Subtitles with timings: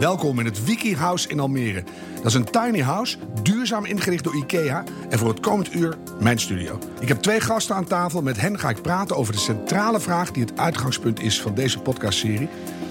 [0.00, 1.84] Welkom in het Wiki House in Almere.
[2.16, 4.84] Dat is een tiny house, duurzaam ingericht door IKEA.
[5.08, 6.78] En voor het komend uur mijn studio.
[7.00, 8.22] Ik heb twee gasten aan tafel.
[8.22, 11.78] Met hen ga ik praten over de centrale vraag die het uitgangspunt is van deze
[11.78, 12.48] podcastserie.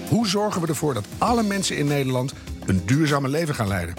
[0.08, 2.32] Hoe zorgen we ervoor dat alle mensen in Nederland
[2.66, 3.94] een duurzame leven gaan leiden?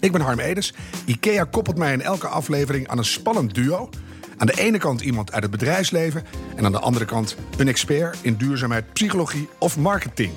[0.00, 0.72] Ik ben Harm Edens.
[1.04, 3.88] IKEA koppelt mij in elke aflevering aan een spannend duo.
[4.36, 6.24] Aan de ene kant iemand uit het bedrijfsleven
[6.56, 10.32] en aan de andere kant een expert in duurzaamheid, psychologie of marketing.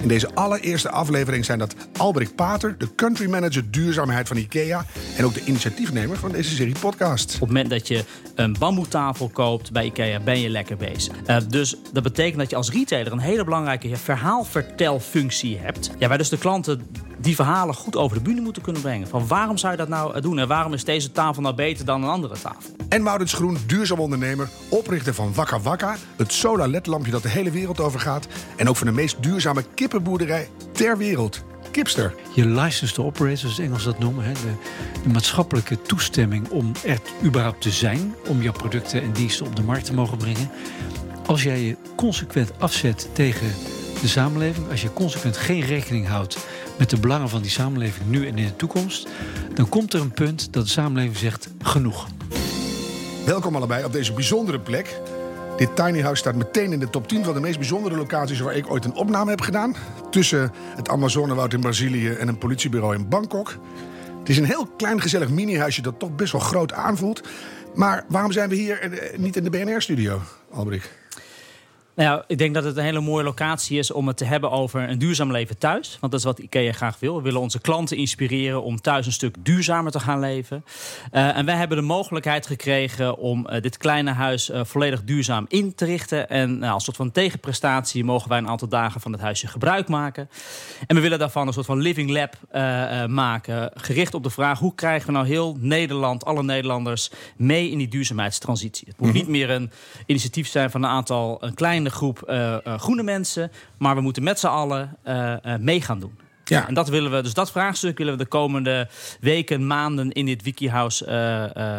[0.00, 4.84] In deze allereerste aflevering zijn dat Albrecht Pater, de country manager duurzaamheid van IKEA
[5.16, 7.34] en ook de initiatiefnemer van deze serie podcast.
[7.34, 11.14] Op het moment dat je een bamboetafel koopt bij IKEA, ben je lekker bezig.
[11.26, 15.90] Uh, dus dat betekent dat je als retailer een hele belangrijke verhaalvertelfunctie hebt.
[15.98, 16.86] Ja, waar dus de klanten
[17.18, 19.08] die verhalen goed over de bühne moeten kunnen brengen.
[19.08, 22.02] Van waarom zou je dat nou doen en waarom is deze tafel nou beter dan
[22.02, 22.76] een andere tafel?
[22.88, 27.50] En Maurits Groen, duurzaam ondernemer, oprichter van Wakka Wakka, het solar ledlampje dat de hele
[27.50, 31.44] wereld over gaat en ook van de meest duurzame kippenboerderij ter wereld.
[31.70, 32.14] Kipster.
[32.34, 34.24] Je license to operate, zoals Engels dat noemen.
[34.24, 34.52] Hè, de,
[35.02, 38.14] de, maatschappelijke toestemming om er überhaupt te zijn.
[38.28, 40.50] Om jouw producten en diensten op de markt te mogen brengen.
[41.26, 43.50] Als jij je consequent afzet tegen
[44.00, 44.70] de samenleving.
[44.70, 46.38] Als je consequent geen rekening houdt
[46.78, 49.08] met de belangen van die samenleving nu en in de toekomst.
[49.54, 52.06] Dan komt er een punt dat de samenleving zegt genoeg.
[53.24, 55.00] Welkom allebei op deze bijzondere plek.
[55.56, 58.56] Dit tiny house staat meteen in de top 10 van de meest bijzondere locaties waar
[58.56, 59.74] ik ooit een opname heb gedaan.
[60.10, 63.56] Tussen het Amazonewoud in Brazilië en een politiebureau in Bangkok.
[64.18, 67.22] Het is een heel klein gezellig mini-huisje dat toch best wel groot aanvoelt.
[67.74, 70.20] Maar waarom zijn we hier eh, niet in de BNR-studio,
[70.50, 70.97] Albrecht?
[71.98, 74.88] Nou ik denk dat het een hele mooie locatie is om het te hebben over
[74.88, 75.96] een duurzaam leven thuis.
[76.00, 77.16] Want dat is wat IKEA graag wil.
[77.16, 80.64] We willen onze klanten inspireren om thuis een stuk duurzamer te gaan leven.
[81.12, 85.44] Uh, en wij hebben de mogelijkheid gekregen om uh, dit kleine huis uh, volledig duurzaam
[85.48, 86.28] in te richten.
[86.28, 90.28] En als soort van tegenprestatie mogen wij een aantal dagen van het huisje gebruik maken.
[90.86, 92.36] En we willen daarvan een soort van living lab
[93.08, 93.70] maken.
[93.74, 97.88] Gericht op de vraag hoe krijgen we nou heel Nederland, alle Nederlanders, mee in die
[97.88, 98.88] duurzaamheidstransitie.
[98.88, 99.18] Het moet -hmm.
[99.18, 99.70] niet meer een
[100.06, 103.50] initiatief zijn van een aantal een kleine groep uh, uh, groene mensen.
[103.78, 106.18] Maar we moeten met z'n allen uh, mee gaan doen.
[106.44, 106.68] Ja.
[106.68, 108.88] En dat willen we, dus dat vraagstuk willen we de komende
[109.20, 111.04] weken, maanden in dit Wikihouse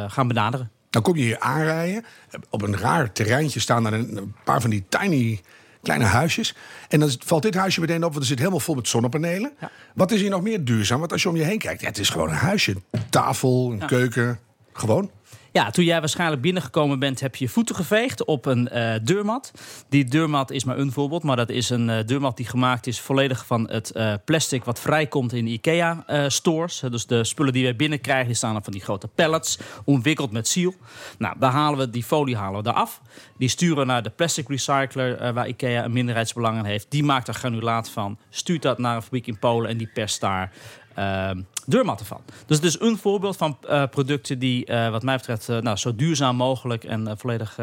[0.10, 0.72] gaan benaderen.
[0.90, 2.06] Dan kom je hier aanrijden.
[2.50, 5.42] Op een raar terreintje staan er een paar van die tiny
[5.82, 6.56] kleine huisjes.
[6.88, 9.54] En dan valt dit huisje meteen op, want er zit helemaal vol met zonnepanelen.
[9.60, 9.72] Ja.
[9.96, 11.00] Wat is hier nog meer duurzaam?
[11.00, 12.76] Want als je om je heen kijkt, ja, het is gewoon een huisje.
[13.10, 13.86] Tafel, een ja.
[13.86, 14.40] keuken,
[14.74, 15.12] gewoon.
[15.52, 19.52] Ja, toen jij waarschijnlijk binnengekomen bent, heb je je voeten geveegd op een uh, deurmat.
[19.90, 23.00] Die deurmat is maar een voorbeeld, maar dat is een uh, deurmat die gemaakt is
[23.00, 26.80] volledig van het uh, plastic wat vrijkomt in IKEA-stores.
[26.90, 30.48] dus de spullen die wij binnenkrijgen, die staan op van die grote pallets, omwikkeld met
[30.48, 30.74] ziel.
[31.18, 33.02] Nou, daar halen we die folie halen we eraf.
[33.38, 36.86] Die sturen naar de plastic recycler, waar IKEA een minderheidsbelang in heeft.
[36.90, 40.22] Die maakt er granulaat van, stuurt dat naar een fabriek in Polen en die perst
[40.22, 40.52] daar
[41.00, 41.30] uh,
[41.66, 42.22] deurmatten van.
[42.46, 45.96] Dus het is een voorbeeld van uh, producten die, uh, wat mij betreft, nou, zo
[45.96, 47.60] duurzaam mogelijk en volledig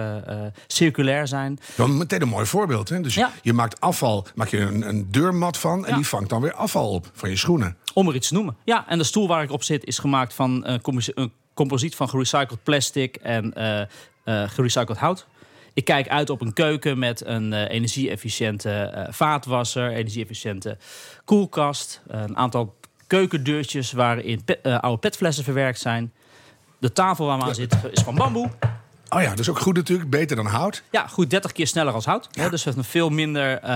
[0.66, 1.58] circulair zijn.
[1.76, 2.88] Ja, meteen een mooi voorbeeld.
[2.88, 3.00] Hè?
[3.00, 3.30] Dus ja.
[3.42, 5.96] je maakt afval, maak je een, een deurmat van en ja.
[5.96, 7.76] die vangt dan weer afval op van je schoenen.
[7.94, 8.56] Om er iets te noemen.
[8.64, 10.80] Ja, en de stoel waar ik op zit is gemaakt van een
[11.54, 13.52] composiet van gerecycled plastic en
[14.24, 15.26] gerecycled hout.
[15.74, 20.78] Ik kijk uit op een keuken met een uh, energie-efficiënte uh, vaatwasser, energie-efficiënte
[21.24, 26.12] koelkast, een aantal keukendeurtjes waarin uh, oude petflessen verwerkt zijn.
[26.78, 28.50] De tafel waar we aan zitten is van bamboe.
[29.08, 30.10] Oh ja, dat is ook goed natuurlijk.
[30.10, 30.82] Beter dan hout.
[30.90, 32.28] Ja, goed 30 keer sneller als hout.
[32.30, 32.48] Ja.
[32.48, 33.68] Dus je hebt, veel minder, uh,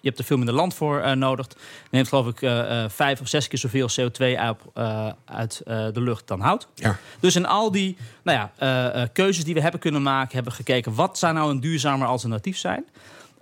[0.00, 1.46] je hebt er veel minder land voor uh, nodig.
[1.90, 4.58] Neemt geloof ik uh, vijf of zes keer zoveel CO2 uit,
[5.24, 6.68] uit de lucht dan hout.
[6.74, 6.96] Ja.
[7.20, 10.34] Dus in al die nou ja, keuzes die we hebben kunnen maken...
[10.34, 12.84] hebben we gekeken wat zou nou een duurzamer alternatief zijn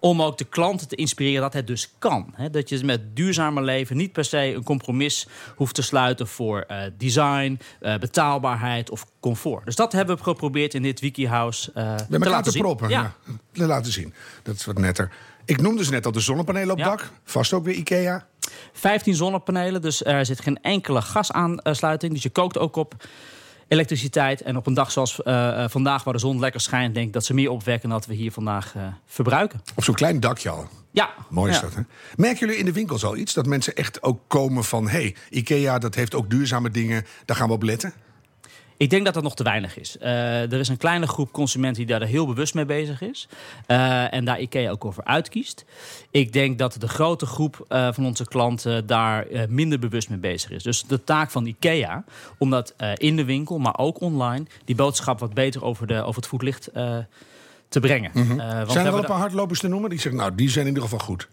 [0.00, 2.32] om ook de klanten te inspireren dat het dus kan.
[2.34, 2.50] Hè?
[2.50, 6.82] Dat je met duurzamer leven niet per se een compromis hoeft te sluiten voor uh,
[6.98, 9.64] design, uh, betaalbaarheid of comfort.
[9.64, 12.62] Dus dat hebben we geprobeerd in dit Wikihouse uh, te laten zien.
[12.62, 12.88] proppen.
[12.88, 13.14] Ja.
[13.52, 13.66] ja.
[13.66, 14.14] laten zien.
[14.42, 15.12] Dat is wat netter.
[15.44, 16.84] Ik noemde dus net al de zonnepanelen op ja.
[16.84, 17.10] dak.
[17.24, 18.26] Vast ook weer IKEA.
[18.72, 22.12] 15 zonnepanelen, dus er zit geen enkele gasaansluiting.
[22.12, 22.94] Dus je kookt ook op
[23.70, 24.42] elektriciteit.
[24.42, 27.24] En op een dag zoals uh, vandaag, waar de zon lekker schijnt, denk ik dat
[27.24, 29.60] ze meer opwekken dan dat we hier vandaag uh, verbruiken.
[29.74, 30.68] Op zo'n klein dakje al.
[30.90, 31.10] Ja.
[31.28, 31.62] Mooi is ja.
[31.62, 31.82] dat, hè?
[32.16, 33.34] Merken jullie in de winkels al iets?
[33.34, 34.88] Dat mensen echt ook komen van...
[34.88, 37.92] hé, hey, IKEA, dat heeft ook duurzame dingen, daar gaan we op letten?
[38.80, 39.96] Ik denk dat dat nog te weinig is.
[40.02, 43.28] Uh, er is een kleine groep consumenten die daar heel bewust mee bezig is.
[43.66, 45.64] Uh, en daar IKEA ook over uitkiest.
[46.10, 50.50] Ik denk dat de grote groep uh, van onze klanten daar minder bewust mee bezig
[50.50, 50.62] is.
[50.62, 52.04] Dus de taak van IKEA,
[52.38, 54.44] om dat in de winkel, maar ook online...
[54.64, 56.70] die boodschap wat beter over, de, over het voetlicht
[57.68, 58.10] te brengen.
[58.14, 58.38] Mm -hmm.
[58.70, 60.20] zijn er wel een paar hardlopers te noemen die zeggen...
[60.20, 61.28] nou, die zijn in ieder geval goed?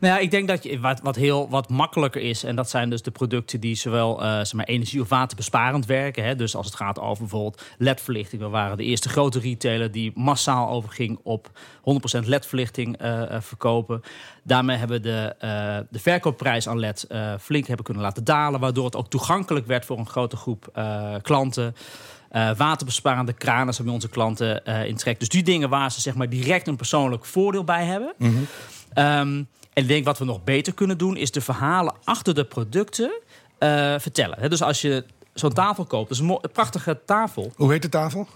[0.00, 2.90] Nou ja, ik denk dat je, wat, wat heel wat makkelijker is, en dat zijn
[2.90, 6.24] dus de producten die zowel uh, zeg maar, energie- of waterbesparend werken.
[6.24, 8.42] Hè, dus als het gaat over bijvoorbeeld LED-verlichting.
[8.42, 11.50] We waren de eerste grote retailer die massaal overging op
[12.22, 14.02] 100% LED-verlichting uh, verkopen.
[14.42, 17.06] Daarmee hebben we de, uh, de verkoopprijs aan LED
[17.40, 20.82] flink hebben kunnen laten dalen, waardoor het ook toegankelijk werd voor een grote groep
[21.22, 21.74] klanten.
[22.32, 25.18] Uh, waterbesparende kranen zijn bij onze klanten uh, in trek.
[25.18, 28.14] Dus die dingen waar ze zeg maar, direct een persoonlijk voordeel bij hebben.
[28.18, 28.46] Mm
[28.94, 29.04] -hmm.
[29.04, 32.44] um, en ik denk wat we nog beter kunnen doen, is de verhalen achter de
[32.44, 33.10] producten
[33.58, 34.38] uh, vertellen.
[34.40, 35.04] He, dus als je
[35.34, 37.52] zo'n tafel koopt, dus een, een prachtige tafel.
[37.56, 38.28] Hoe heet de tafel?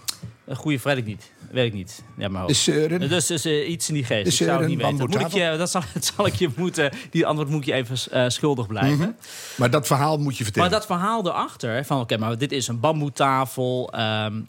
[0.45, 1.31] Een goede weet ik niet.
[1.51, 2.03] Weet ik niet.
[2.17, 4.27] Ja, maar is, uh, dus is uh, iets in die geest.
[4.27, 4.95] Is, ik zou het niet weten.
[4.97, 6.91] Moet ik je, dat, zal, dat zal ik je moeten.
[7.09, 8.95] Die antwoord moet je even uh, schuldig blijven.
[8.95, 9.15] Mm -hmm.
[9.57, 10.69] Maar dat verhaal moet je vertellen.
[10.69, 13.93] Maar dat verhaal erachter van oké, okay, maar dit is een bamboetafel.
[13.95, 14.45] Um,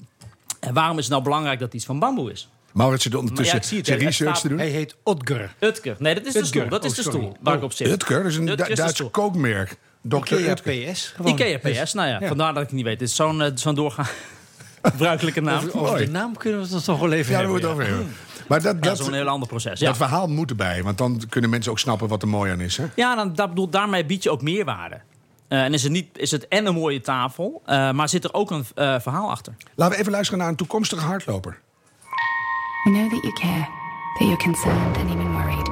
[0.61, 2.49] en waarom is het nou belangrijk dat iets van bamboe is?
[2.75, 4.59] Maurits zit ondertussen ja, zijn research te doen.
[4.59, 5.55] Hij heet Otger.
[5.61, 5.97] Utker.
[5.99, 6.69] Nee, dat is de stoel.
[6.69, 7.19] Dat is oh, de sorry.
[7.19, 7.89] stoel waar ik op zit.
[7.89, 9.77] Utker, dat is een Duitse kookmerk.
[10.03, 10.17] Dr.
[10.17, 10.55] Ikea.
[10.93, 11.13] PS.
[11.17, 11.33] Gewoon.
[11.33, 12.29] Ikea PS, nou ja, Ja.
[12.29, 13.01] vandaar dat ik het niet weet.
[13.01, 14.07] Het is zo'n uh, zo'n doorgaan
[14.83, 15.57] gebruikelijke naam.
[15.57, 16.05] Over, over Mooi.
[16.05, 17.51] de naam kunnen we het toch wel even Ja, daar hebben.
[17.51, 18.17] moeten we het over hebben.
[18.49, 19.81] Maar dat, Ja, dat, is een heel ander proces.
[19.81, 20.83] Ja, dat verhaal moet erbij.
[20.83, 22.77] Want dan kunnen mensen ook snappen wat er mooi aan is.
[22.77, 22.85] Hè?
[22.97, 25.01] ja dan, dat bedoel, daarmee bied je ook meerwaarde.
[25.49, 28.35] Eh, en is het, niet, is het en een mooie tafel, eh, maar zit er
[28.35, 29.55] ook een eh, verhaal achter.
[29.75, 31.59] Laten we even luisteren naar een toekomstige hardloper.
[32.85, 33.67] We know that you care,
[34.21, 35.69] that you're concerned and even worried.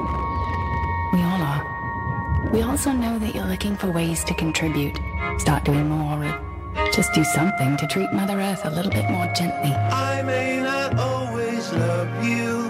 [1.13, 2.49] We all are.
[2.51, 4.99] We also know that you're looking for ways to contribute,
[5.37, 9.27] start doing more, or just do something to treat Mother Earth a little bit more
[9.35, 9.71] gently.
[9.71, 12.69] I may not always love you.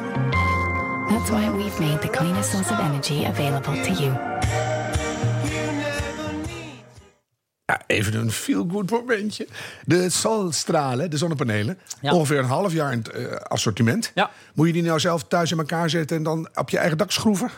[1.08, 4.12] That's why we've made the cleanest source of energy available to you.
[4.12, 4.63] You
[7.88, 9.48] even een feel-good momentje.
[9.86, 11.78] De solstralen, de zonnepanelen.
[12.02, 12.14] Ja.
[12.14, 14.12] Ongeveer een half jaar in het eh, assortiment.
[14.16, 14.32] Ja.
[14.54, 17.12] Moet je die nou zelf thuis in elkaar zetten en dan op je eigen dak
[17.12, 17.50] schroeven?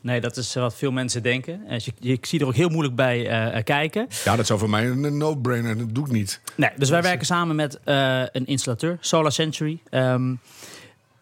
[0.00, 1.66] Nee, dat is eh, wat veel mensen denken.
[1.68, 4.06] Eh, je, ik zie er ook heel moeilijk bij kijken.
[4.24, 5.78] Ja, dat zou voor mij een no-brainer.
[5.78, 6.40] Dat doe ik niet.
[6.54, 7.78] Nee, dus wij werken samen met
[8.32, 9.78] een installateur, Solar Century.
[9.90, 10.34] Ehm,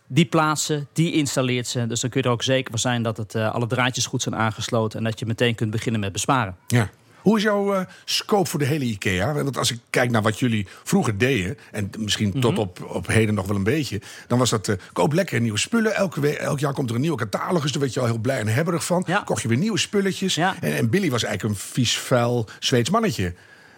[0.07, 1.87] die plaatsen, die installeert ze.
[1.87, 4.37] Dus dan kun je er ook zeker van zijn dat het, alle draadjes goed zijn
[4.37, 4.99] aangesloten.
[4.99, 6.57] En dat je meteen kunt beginnen met besparen.
[6.67, 6.91] Ja.
[7.23, 9.33] Hoe is jouw eh, scope voor de hele IKEA?
[9.33, 11.59] Want als ik kijk naar wat jullie vroeger deden...
[11.71, 14.01] en misschien tot op, op heden nog wel een beetje...
[14.27, 15.95] dan was dat, eh, koop lekker nieuwe spullen.
[15.95, 17.73] Elke elk jaar komt er een nieuwe catalogus.
[17.73, 19.05] Daar werd je al heel blij en hebberig van.
[19.07, 19.23] Ja.
[19.25, 20.35] Kocht je weer nieuwe spulletjes.
[20.35, 20.55] Ja.
[20.61, 23.35] En, en Billy was eigenlijk een vies, vuil Zweeds mannetje.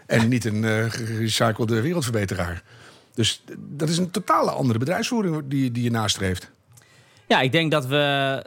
[0.06, 2.62] En niet een eh, gerecyclede wereldverbeteraar.
[3.15, 6.50] Dus dat is een totale andere bedrijfsvoering die, die je nastreeft.
[7.27, 8.45] Ja, ik denk dat we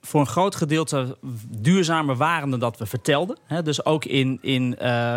[0.00, 1.16] voor een groot gedeelte
[1.48, 3.38] duurzamer waren dan dat we vertelden.
[3.64, 5.16] Dus ook in, in eh,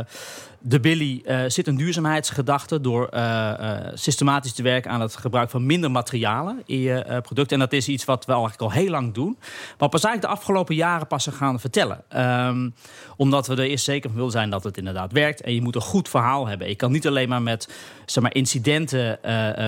[0.66, 5.50] de Billy eh, zit een duurzaamheidsgedachte door eh, eh, systematisch te werken aan het gebruik
[5.50, 7.52] van minder materialen in je product.
[7.52, 9.38] En dat is iets wat we eigenlijk al heel lang doen.
[9.78, 12.04] Maar pas eigenlijk de afgelopen jaren pas gaan vertellen.
[12.10, 12.70] Ehm,
[13.18, 15.42] omdat we er eerst zeker van willen zijn dat het inderdaad werkt.
[15.42, 16.68] En je moet een goed verhaal hebben.
[16.68, 17.70] Je kan niet alleen maar met
[18.06, 19.20] zeg maar, incidenten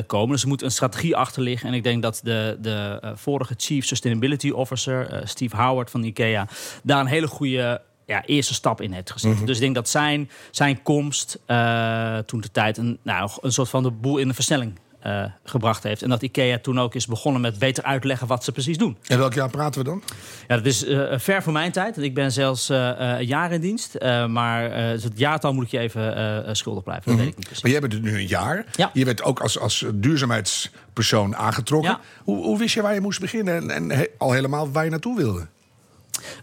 [0.08, 0.30] komen.
[0.30, 1.70] Dus er moet een strategie achter liggen.
[1.70, 6.48] En ik denk dat de, de vorige Chief Sustainability Officer, Steve Howard van IKEA,
[6.84, 9.38] daar een hele goede ja, eerste stap in heeft gezet.
[9.46, 13.70] Dus ik denk dat zijn, zijn komst eh, toen de tijd een, nou, een soort
[13.70, 16.02] van de boel in de versnelling eh, gebracht heeft.
[16.02, 18.98] En dat IKEA toen ook is begonnen met beter uitleggen wat ze precies doen.
[19.08, 20.04] En welk jaar praten we dan?
[20.48, 21.98] Ja, dat is eh, ver voor mijn tijd.
[21.98, 23.96] Ik ben zelfs een jaar in dienst.
[24.28, 27.12] Maar dus het jaartal moet ik je even schuldig blijven.
[27.12, 27.62] Dat weet ik niet.
[27.62, 28.66] Maar jij bent er nu een jaar.
[28.76, 28.90] Ja.
[28.94, 31.92] Je werd ook als, als duurzaamheidspersoon aangetrokken.
[31.92, 32.00] Ja.
[32.24, 34.90] Hoe, hoe wist je waar je moest beginnen en, en he- al helemaal waar je
[34.90, 35.48] naartoe wilde?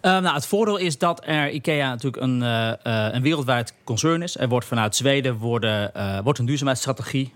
[0.01, 4.23] Eh, nou, het voordeel is dat er IKEA natuurlijk een, eh, eh, een wereldwijd concern
[4.23, 4.39] is.
[4.39, 7.35] Er wordt vanuit Zweden worden, eh, wordt een duurzaamheidsstrategie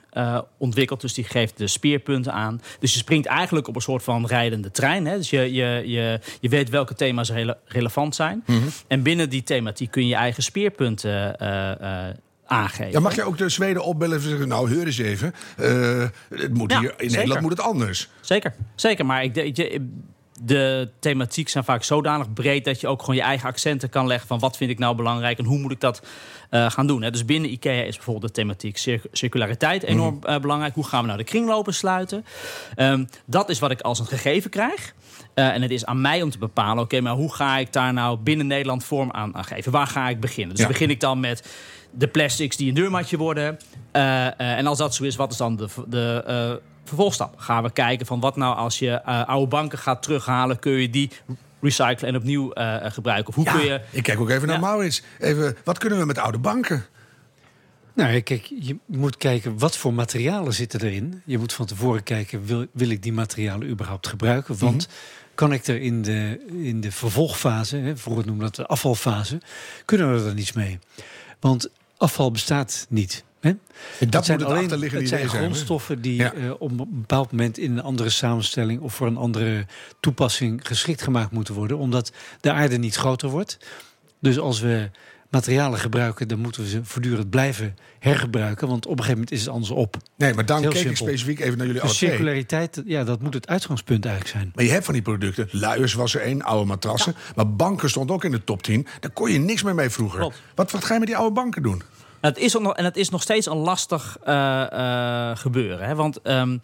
[0.59, 1.01] ontwikkeld.
[1.01, 2.61] Dus die geeft de speerpunten aan.
[2.81, 5.07] Dus je springt eigenlijk op een soort van rijdende trein.
[5.07, 5.17] Hè?
[5.17, 8.45] Dus je, je, je, je weet welke thema's rele- relevant zijn.
[8.89, 11.41] En binnen die thematiek kun je je eigen speerpunten
[12.47, 12.93] aangeven.
[12.93, 14.49] Ja, mag je ook de Zweden opbellen en zeggen...
[14.49, 15.35] nou, heur eens even,
[16.35, 17.17] het moet Ja, hier, in zeker.
[17.17, 18.09] Nederland moet het anders.
[18.21, 19.07] Zeker, zeker.
[19.07, 19.89] Maar ik, denk- je,
[20.41, 24.29] de thematiek zijn vaak zodanig breed dat je ook gewoon je eigen accenten kan leggen
[24.29, 26.03] van wat vind ik nou belangrijk en hoe moet ik dat
[26.51, 27.03] eh, gaan doen.
[27.03, 27.11] Hè.
[27.11, 30.75] Dus binnen IKEA is bijvoorbeeld de thematiek cir- circulariteit enorm eh, belangrijk.
[30.75, 32.25] Hoe gaan we nou de kringlopen sluiten?
[32.75, 34.95] Ehm, dat is wat ik als een gegeven krijg.
[35.35, 37.93] Eh, en het is aan mij om te bepalen, oké, maar hoe ga ik daar
[37.93, 39.73] nou binnen Nederland vorm aan, aan geven?
[39.73, 40.55] Waar ga ik beginnen?
[40.55, 40.71] Dus Ja.
[40.71, 41.49] begin ik dan met
[41.91, 43.59] de plastics die een deurmatje worden.
[44.37, 47.39] En als dat zo is, wat is dan de, de vervolgstap?
[47.39, 50.91] Gaan we kijken van wat nou als je eh, oude banken gaat terughalen, kun je
[50.91, 51.11] die
[51.61, 53.29] recyclen en opnieuw eh, eh, gebruiken?
[53.29, 53.81] Of hoe kun je...
[53.91, 54.61] Ik kijk ook even naar.
[54.61, 55.03] Maurits.
[55.19, 56.87] Even, wat kunnen we met oude banken?
[57.95, 61.23] Nou, kijk, je moet kijken wat voor materialen zitten erin.
[61.25, 64.59] Je moet van tevoren kijken, wil, wil ik die materialen überhaupt gebruiken?
[64.59, 64.89] Want
[65.35, 69.41] kan ik er in de, in de vervolgfase, hè, vroeger noemden we dat de afvalfase,
[69.85, 70.79] kunnen we er dan iets mee?
[71.41, 73.25] Want afval bestaat niet.
[73.55, 73.59] Dat
[73.99, 76.33] Het zijn moet het alleen het zijn grondstoffen die Ja.
[76.33, 79.67] eh, op een bepaald moment in een andere samenstelling of voor een andere
[80.01, 83.59] toepassing geschikt gemaakt moeten worden, omdat de aarde niet groter wordt.
[84.21, 84.91] Dus als we
[85.31, 89.41] materialen gebruiken, dan moeten we ze voortdurend blijven hergebruiken, want op een gegeven moment is
[89.41, 89.97] het anders op.
[90.17, 93.49] Nee, maar dan keek ik specifiek even naar jullie Dus circulariteit, ja, dat moet het
[93.49, 94.53] uitgangspunt eigenlijk zijn.
[94.55, 95.49] Maar je hebt van die producten.
[95.51, 97.15] Luiers was er één, oude matrassen.
[97.35, 98.87] Maar banken stond ook in de top 10.
[99.01, 100.19] Daar kon je niks meer mee vroeger.
[100.19, 100.43] Klopt.
[100.55, 101.83] Wat, wat ga je met die oude banken doen?
[102.27, 105.87] Het is ook nog, en het is nog steeds een lastig eh, eh, gebeuren.
[105.87, 105.95] Hè?
[105.95, 106.59] Want ehm,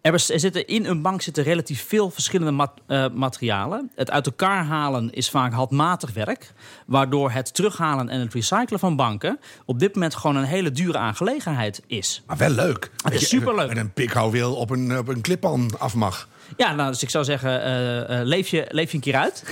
[0.00, 3.90] er, er zitten, in een bank zitten relatief veel verschillende mat- eh, materialen.
[3.94, 6.52] Het uit elkaar halen is vaak handmatig werk.
[6.86, 9.38] Waardoor het terughalen en het recyclen van banken...
[9.64, 12.22] op dit moment gewoon een hele dure aangelegenheid is.
[12.26, 12.90] Maar wel leuk.
[13.04, 13.68] Het is superleuk.
[13.68, 16.28] Met een pikhouweel op een, op een klippan af mag.
[16.56, 19.44] Ja, nou, dus ik zou zeggen, leef, je, leef je een keer uit.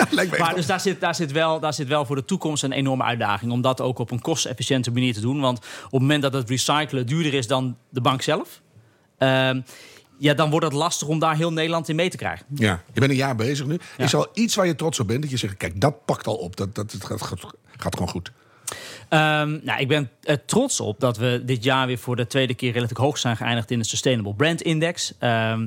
[0.00, 2.62] Ja, lijkt Maar dus daar zit, daar, zit wel, daar zit wel voor de toekomst
[2.62, 3.52] een enorme uitdaging.
[3.52, 5.40] Om dat ook op een kostefficiënte manier te doen.
[5.40, 8.60] Want op het moment dat het recyclen duurder is dan de bank zelf...
[9.18, 9.60] ehm,
[10.18, 12.46] ja, dan wordt het lastig om daar heel Nederland in mee te krijgen.
[12.54, 13.78] Ja, je bent een jaar bezig nu.
[13.96, 14.04] Ja.
[14.04, 15.22] Is er al iets waar je trots op bent?
[15.22, 16.56] Dat je zegt, kijk, dat pakt al op.
[16.56, 17.40] Dat, dat, het gaat, gaat,
[17.76, 18.32] gaat gewoon goed.
[19.08, 22.54] Ehm, nou, ik ben er trots op dat we dit jaar weer voor de tweede
[22.54, 25.14] keer relatief hoog zijn geëindigd in de Sustainable Brand Index.
[25.18, 25.66] Ehm,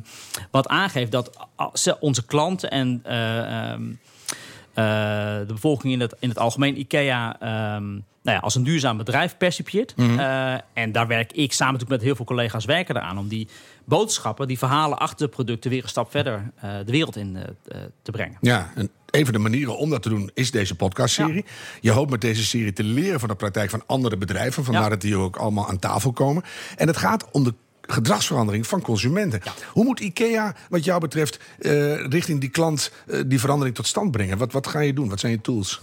[0.52, 1.48] wat aangeeft dat
[2.00, 3.74] onze klanten en eh,
[4.74, 9.38] de bevolking in het, in het algemeen IKEA ehm, nou ja, als een duurzaam bedrijf
[9.38, 9.94] percipieert.
[9.98, 13.48] Eh, en daar werk ik samen natuurlijk met heel veel collega's werken eraan om die
[13.86, 17.44] boodschappen, die verhalen achter de producten weer een stap verder eh, de wereld in eh,
[17.44, 18.38] eh, te brengen.
[18.42, 21.46] Ja, en een van de manieren om dat te doen is deze podcastserie.
[21.82, 24.64] Je hoopt met deze serie te leren van de praktijk van andere bedrijven.
[24.64, 24.90] Vandaar Ja.
[24.90, 26.44] dat die ook allemaal aan tafel komen.
[26.76, 27.54] En het gaat om de
[27.88, 29.42] gedragsverandering van consumenten.
[29.72, 34.12] Hoe moet IKEA, wat jou betreft, eh, richting die klant eh, die verandering tot stand
[34.12, 34.38] brengen?
[34.38, 35.10] Wat, wat ga je doen?
[35.10, 35.82] Wat zijn je tools?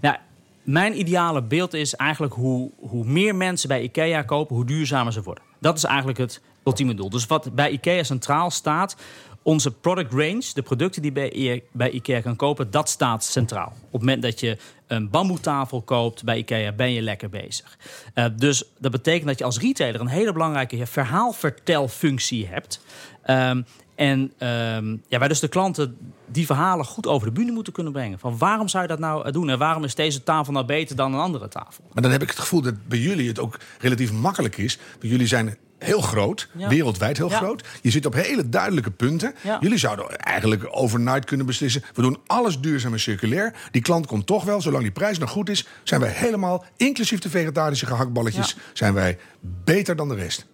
[0.00, 0.16] Nou,
[0.62, 5.22] mijn ideale beeld is eigenlijk hoe, hoe meer mensen bij IKEA kopen, hoe duurzamer ze
[5.22, 5.44] worden.
[5.58, 7.10] Dat is eigenlijk het ultieme doel.
[7.10, 8.96] Dus wat bij IKEA centraal staat,
[9.42, 13.72] onze product range, de producten die bij, I- bij IKEA kan kopen, dat staat centraal.
[13.76, 14.56] Op het moment dat je
[14.86, 17.78] een bamboetafel koopt bij IKEA, ben je lekker bezig.
[18.14, 22.80] Eh, dus dat betekent dat je als retailer een hele belangrijke verhaalvertelfunctie hebt.
[23.22, 23.62] Ehm,
[23.94, 27.92] en ehm, ja, wij dus de klanten die verhalen goed over de bühne moeten kunnen
[27.92, 28.18] brengen.
[28.18, 29.50] Van waarom zou je dat nou eh, doen?
[29.50, 31.84] En waarom is deze tafel nou beter dan een andere tafel?
[31.92, 34.78] Maar dan heb ik het gevoel dat bij jullie het ook relatief makkelijk is.
[34.90, 36.68] Want jullie zijn heel groot, Ja.
[36.68, 37.36] wereldwijd heel Ja.
[37.36, 37.64] groot.
[37.82, 39.34] Je zit op hele duidelijke punten.
[39.42, 39.56] Ja.
[39.60, 41.82] Jullie zouden eigenlijk overnight kunnen beslissen...
[41.94, 43.54] we doen alles duurzaam en circulair.
[43.70, 45.66] Die klant komt toch wel, zolang die prijs nog goed is...
[45.82, 48.56] zijn wij helemaal, inclusief de vegetarische gehaktballetjes...
[48.72, 49.18] Zijn wij
[49.64, 50.46] beter dan de rest.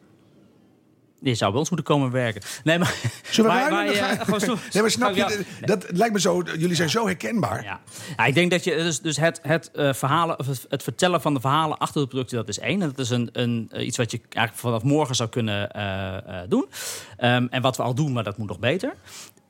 [1.20, 2.42] Je zou bij ons moeten komen werken.
[2.64, 2.94] Nee, maar...
[3.30, 6.42] Zullen we gewoon zo- nee, maar snap je, dat, lijkt me zo...
[6.42, 7.62] Jullie zijn zo herkenbaar.
[7.62, 7.80] Ja.
[8.16, 11.35] Ja, ik denk dat je dus, dus het, het, eh, verhalen, het, het vertellen van
[11.35, 12.82] de verhalen achter de producten, dat is één.
[12.82, 16.38] En dat is een, een, eh, iets wat je eigenlijk vanaf morgen zou kunnen eh,
[16.49, 16.66] doen.
[17.16, 18.94] Ehm, en wat we al doen, maar dat moet nog beter.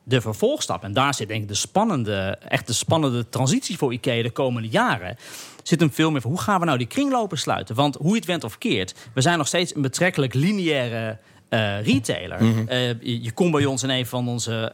[0.02, 4.22] De vervolgstap, en daar zit denk ik de spannende, echt de spannende transitie voor IKEA
[4.22, 5.16] de komende jaren.
[5.62, 7.74] Zit hem veel meer van hoe gaan we nou die kringlopen sluiten?
[7.74, 11.86] Want hoe je het went of keert, we zijn nog steeds een betrekkelijk lineaire eh,
[11.86, 12.68] retailer.
[12.68, 14.72] Eh, je, je komt bij ons in een van onze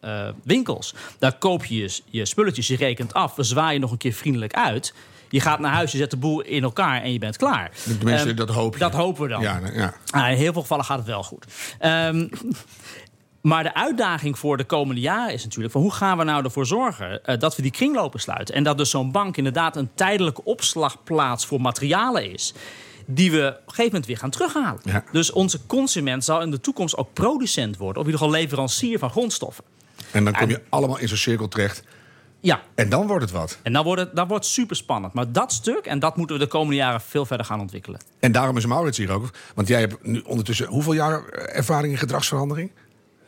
[0.00, 0.94] eh, winkels.
[1.18, 3.34] Daar koop je je, je spulletjes, je rekent af.
[3.34, 4.94] We zwaaien nog een keer vriendelijk uit.
[5.28, 7.70] Je gaat naar huis, je zet de boel in elkaar en je bent klaar.
[7.98, 8.78] Tenminste, Ehm, dat hoop je.
[8.78, 9.40] Dat hopen we dan.
[9.40, 9.94] Ja, ja.
[10.10, 11.46] Ah, in heel veel gevallen gaat het wel goed.
[11.78, 12.28] Ehm,
[13.40, 15.72] maar de uitdaging voor de komende jaren is natuurlijk...
[15.72, 18.54] Van hoe gaan we nou ervoor zorgen dat we die kringlopen sluiten?
[18.54, 22.54] En dat dus zo'n bank inderdaad een tijdelijke opslagplaats voor materialen is...
[23.14, 24.80] die we op een gegeven moment weer gaan terughalen.
[24.84, 25.04] Ja.
[25.12, 28.02] Dus onze consument zal in de toekomst ook producent worden...
[28.02, 29.64] of in ieder geval leverancier van grondstoffen.
[30.12, 31.82] En dan kom je allemaal in zo'n cirkel terecht.
[32.42, 33.58] Ja, En dan wordt het wat.
[33.62, 35.12] en dan wordt het, dan wordt het super spannend.
[35.12, 38.00] Maar dat stuk, en dat moeten we de komende jaren veel verder gaan ontwikkelen.
[38.20, 39.30] En daarom is Maurits hier ook.
[39.54, 42.70] Want jij hebt nu ondertussen hoeveel jaar eh, ervaring in gedragsverandering?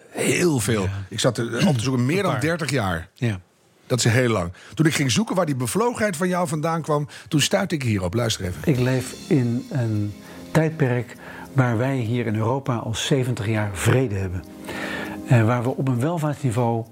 [0.09, 0.89] Heel veel.
[1.09, 2.41] Ik zat er op te zoeken, meer dan paar.
[2.41, 3.09] 30 jaar.
[3.15, 3.41] Ja.
[3.93, 4.53] Dat is heel lang.
[4.75, 7.09] Toen ik ging zoeken waar die bevlogenheid van jou vandaan kwam...
[7.29, 8.15] toen stuitte ik hierop.
[8.15, 8.61] Luister even.
[8.65, 10.13] Ik leef in een
[10.51, 11.17] tijdperk
[11.53, 14.45] waar wij hier in Europa al 70 jaar vrede hebben.
[15.29, 16.85] Eh, waar we op een welvaartsniveau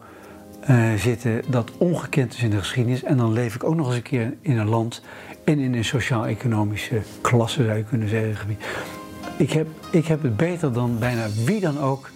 [0.60, 3.02] eh, zitten dat ongekend is in de geschiedenis.
[3.02, 5.02] En dan leef ik ook nog eens een keer in een land
[5.44, 8.58] en in een sociaal-economische klasse, zou je kunnen zeggen.
[9.36, 12.10] Ik heb, ik heb het beter dan bijna wie dan ook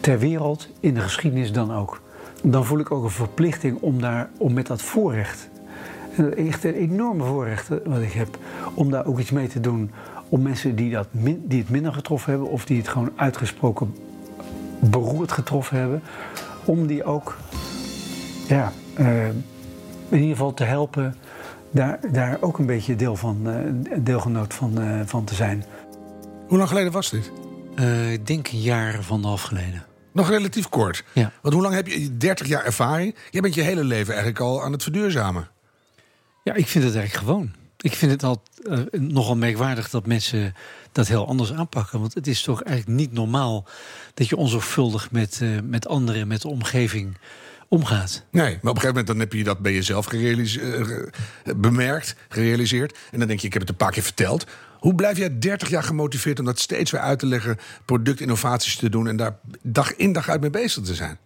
[0.00, 2.00] ter wereld, in de geschiedenis dan ook.
[2.42, 5.50] Dan voel ik ook een verplichting om, daar, om met dat voorrecht
[6.16, 8.38] en Echt een enorme voorrecht wat ik heb
[8.74, 9.90] om daar ook iets mee te doen.
[10.28, 11.06] Om mensen die, dat
[11.42, 13.94] die het minder getroffen hebben of die het gewoon uitgesproken
[14.78, 16.02] beroerd getroffen hebben.
[16.64, 17.36] om die ook
[18.48, 19.44] ja, eh, in
[20.10, 21.14] ieder geval te helpen
[21.72, 25.64] daar, daar ook een beetje deel van, eh, deelgenoot van, eh, van te zijn.
[26.46, 27.30] Hoe lang geleden was dit?
[27.74, 29.82] Eh, ik denk een jaar anderhalf geleden.
[30.12, 31.04] Nog relatief kort.
[31.12, 31.32] Ja.
[31.42, 32.16] Want hoe lang heb je?
[32.16, 33.16] 30 jaar ervaring.
[33.30, 35.48] Jij bent je hele leven eigenlijk al aan het verduurzamen.
[36.44, 37.52] Ja, ik vind het eigenlijk gewoon.
[37.80, 40.54] Ik vind het al eh, nogal merkwaardig dat mensen
[40.92, 42.00] dat heel anders aanpakken.
[42.00, 43.66] Want het is toch eigenlijk niet normaal
[44.14, 47.18] dat je onzorgvuldig met, eh, met anderen en met de omgeving
[47.68, 48.24] omgaat.
[48.30, 51.16] Nee, maar op een gegeven moment dan heb je dat bij jezelf gerealiseerd,
[51.56, 52.98] bemerkt, gerealiseerd.
[53.10, 54.46] En dan denk je, ik heb het een paar keer verteld.
[54.82, 58.88] Hoe blijf jij 30 jaar gemotiveerd om dat steeds weer uit te leggen, productinnovaties te
[58.88, 61.18] doen en daar dag in dag uit mee bezig te zijn?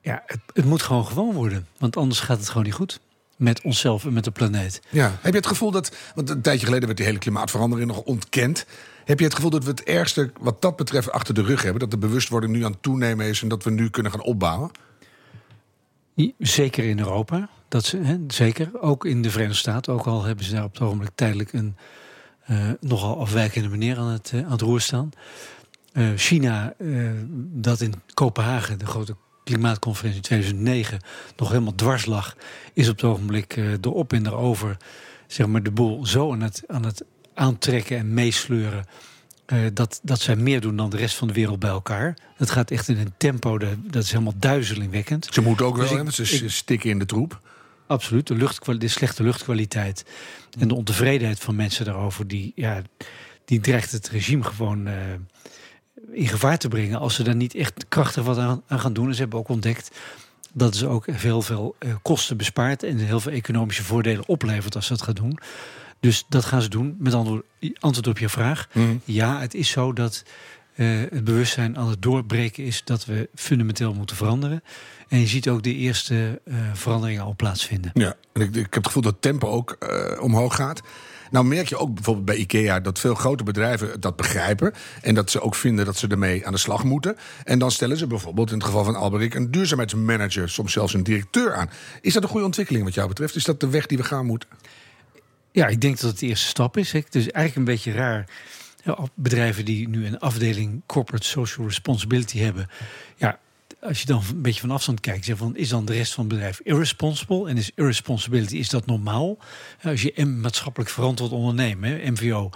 [0.00, 1.66] Ja, het, het moet gewoon gewoon worden.
[1.78, 3.00] Want anders gaat het gewoon niet goed.
[3.36, 4.82] Met onszelf en met de planeet.
[4.88, 5.18] Ja.
[5.20, 8.66] Heb je het gevoel dat, want een tijdje geleden werd die hele klimaatverandering nog ontkend.
[9.04, 11.80] Heb je het gevoel dat we het ergste wat dat betreft achter de rug hebben?
[11.80, 14.70] Dat de bewustwording nu aan het toenemen is en dat we nu kunnen gaan opbouwen?
[16.38, 17.48] Zeker in Europa.
[17.68, 18.70] Dat ze, hè, zeker.
[18.80, 19.92] Ook in de Verenigde Staten.
[19.92, 21.76] Ook al hebben ze daar op het ogenblik tijdelijk een
[22.80, 25.10] nogal afwijkende manier aan het, eh, aan het roer staan.
[25.92, 26.86] Eh, China, eh,
[27.52, 31.00] dat in Kopenhagen, de grote klimaatconferentie in 2009,
[31.36, 32.36] nog helemaal dwars lag,
[32.72, 34.76] is op het ogenblik eh erop en erover
[35.26, 37.04] zeg maar, de boel zo aan het, aan het
[37.34, 38.84] aantrekken en meesleuren.
[39.46, 42.16] eh, dat, dat zij meer doen dan de rest van de wereld bij elkaar.
[42.36, 45.28] Het gaat echt in een tempo, dat, dat is helemaal duizelingwekkend.
[45.30, 47.40] Ze moeten ook wel, Dus ik- hè, want ze ik- stikken in de troep.
[47.92, 48.26] Absoluut,
[48.80, 50.04] de, slechte luchtkwaliteit
[50.58, 52.82] en de ontevredenheid van mensen daarover, die, ja,
[53.44, 54.94] die dreigt het regime gewoon eh,
[56.12, 59.08] in gevaar te brengen als ze daar niet echt krachtig wat aan, aan gaan doen.
[59.08, 59.90] En ze hebben ook ontdekt
[60.52, 64.86] dat ze ook heel veel eh, kosten bespaart en heel veel economische voordelen oplevert als
[64.86, 65.38] ze dat gaan doen.
[66.00, 66.96] Dus dat gaan ze doen.
[66.98, 67.44] Met antwoord,
[67.78, 68.68] antwoord op je vraag.
[68.72, 68.96] Mhm.
[69.04, 70.24] Ja, het is zo dat
[70.74, 74.62] eh, het bewustzijn aan het doorbreken is dat we fundamenteel moeten veranderen.
[75.08, 77.90] En je ziet ook de eerste eh, veranderingen al plaatsvinden.
[77.94, 80.82] Ja, en ik, ik heb het gevoel dat het tempo ook eh, omhoog gaat.
[81.30, 84.72] Nou merk je ook bijvoorbeeld bij IKEA dat veel grote bedrijven dat begrijpen.
[85.02, 87.16] En dat ze ook vinden dat ze ermee aan de slag moeten.
[87.44, 91.02] En dan stellen ze bijvoorbeeld in het geval van Alberik een duurzaamheidsmanager, soms zelfs een
[91.02, 91.70] directeur aan.
[92.00, 93.36] Is dat een goede ontwikkeling wat jou betreft?
[93.36, 94.48] Is dat de weg die we gaan moeten?
[95.52, 96.92] Ja, ik denk dat het de eerste stap is.
[96.92, 96.98] Hè.
[96.98, 98.28] Het is eigenlijk een beetje raar.
[99.14, 102.68] Bedrijven die nu een afdeling corporate social responsibility hebben.
[103.16, 103.38] Ja,
[103.80, 106.24] als je dan een beetje van afstand kijkt, zeg van, is dan de rest van
[106.24, 107.48] het bedrijf irresponsible?
[107.48, 109.38] En is irresponsibility, is dat normaal?
[109.82, 112.50] Als je M maatschappelijk verantwoord ondernemen, hè, MVO,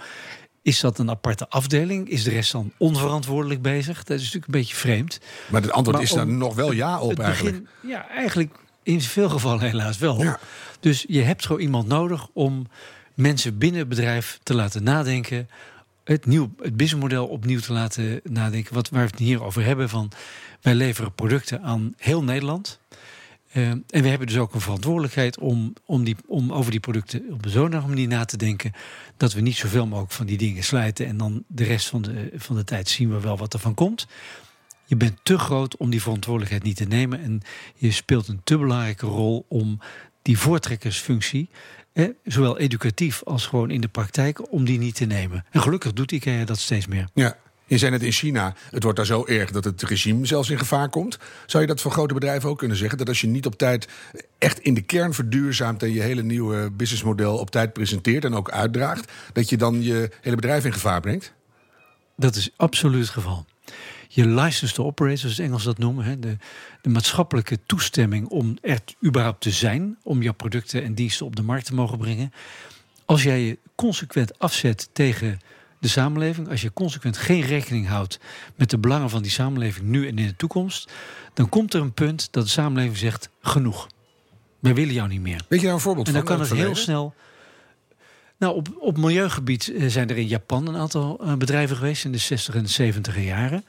[0.61, 2.09] is dat een aparte afdeling?
[2.09, 4.03] Is de rest dan onverantwoordelijk bezig?
[4.03, 5.19] Dat is natuurlijk een beetje vreemd.
[5.49, 7.69] Maar het antwoord Maar is daar nog wel ja op eigenlijk.
[7.81, 10.23] ja, eigenlijk in veel gevallen helaas wel.
[10.23, 10.39] Ja.
[10.79, 12.67] Dus je hebt gewoon iemand nodig om
[13.13, 15.49] mensen binnen het bedrijf te laten nadenken.
[16.07, 18.73] Het, nieuw, het businessmodel opnieuw te laten nadenken.
[18.73, 19.89] Wat, waar we het hier over hebben.
[19.89, 20.11] Van,
[20.61, 22.79] wij leveren producten aan heel Nederland.
[23.51, 27.23] Eh, en we hebben dus ook een verantwoordelijkheid om, om, die, om over die producten
[27.31, 28.71] op zo'n manier na te denken.
[29.17, 31.07] dat we niet zoveel mogelijk van die dingen slijten.
[31.07, 33.73] en dan de rest van de, van de tijd zien we wel wat er van
[33.73, 34.07] komt.
[34.85, 37.21] Je bent te groot om die verantwoordelijkheid niet te nemen.
[37.21, 37.41] En
[37.75, 39.79] je speelt een te belangrijke rol om
[40.21, 41.49] die voortrekkersfunctie,
[42.23, 45.45] zowel educatief als gewoon in de praktijk, om die niet te nemen.
[45.51, 47.07] En gelukkig doet IKEA dat steeds meer.
[47.13, 47.37] Ja.
[47.69, 50.57] Je zei net in China, het wordt daar zo erg dat het regime zelfs in
[50.57, 51.17] gevaar komt.
[51.45, 52.97] Zou je dat voor grote bedrijven ook kunnen zeggen?
[52.97, 53.87] Dat als je niet op tijd
[54.37, 58.51] echt in de kern verduurzaamt en je hele nieuwe businessmodel op tijd presenteert en ook
[58.51, 61.33] uitdraagt, dat je dan je hele bedrijf in gevaar brengt?
[62.15, 63.45] Dat is absoluut het geval.
[64.17, 66.37] Je license to operate, zoals het Engels dat noemen, hè, de,
[66.81, 71.41] de maatschappelijke toestemming om er überhaupt te zijn, om jouw producten en diensten op de
[71.41, 72.31] markt te mogen brengen.
[73.05, 75.39] Als jij je consequent afzet tegen
[75.79, 78.19] de samenleving, als je consequent geen rekening houdt
[78.55, 80.91] met de belangen van die samenleving nu en in de toekomst,
[81.33, 83.87] dan komt er een punt dat de samenleving zegt: genoeg.
[84.59, 85.45] Wij willen jou niet meer.
[85.47, 86.37] Weet je daar een voorbeeld En dan van?
[86.37, 87.13] kan het heel snel.
[88.37, 92.11] Nou, op, op milieugebied eh, zijn er in Japan een aantal eh, bedrijven geweest in
[92.11, 93.65] de 60 en 70 jaren.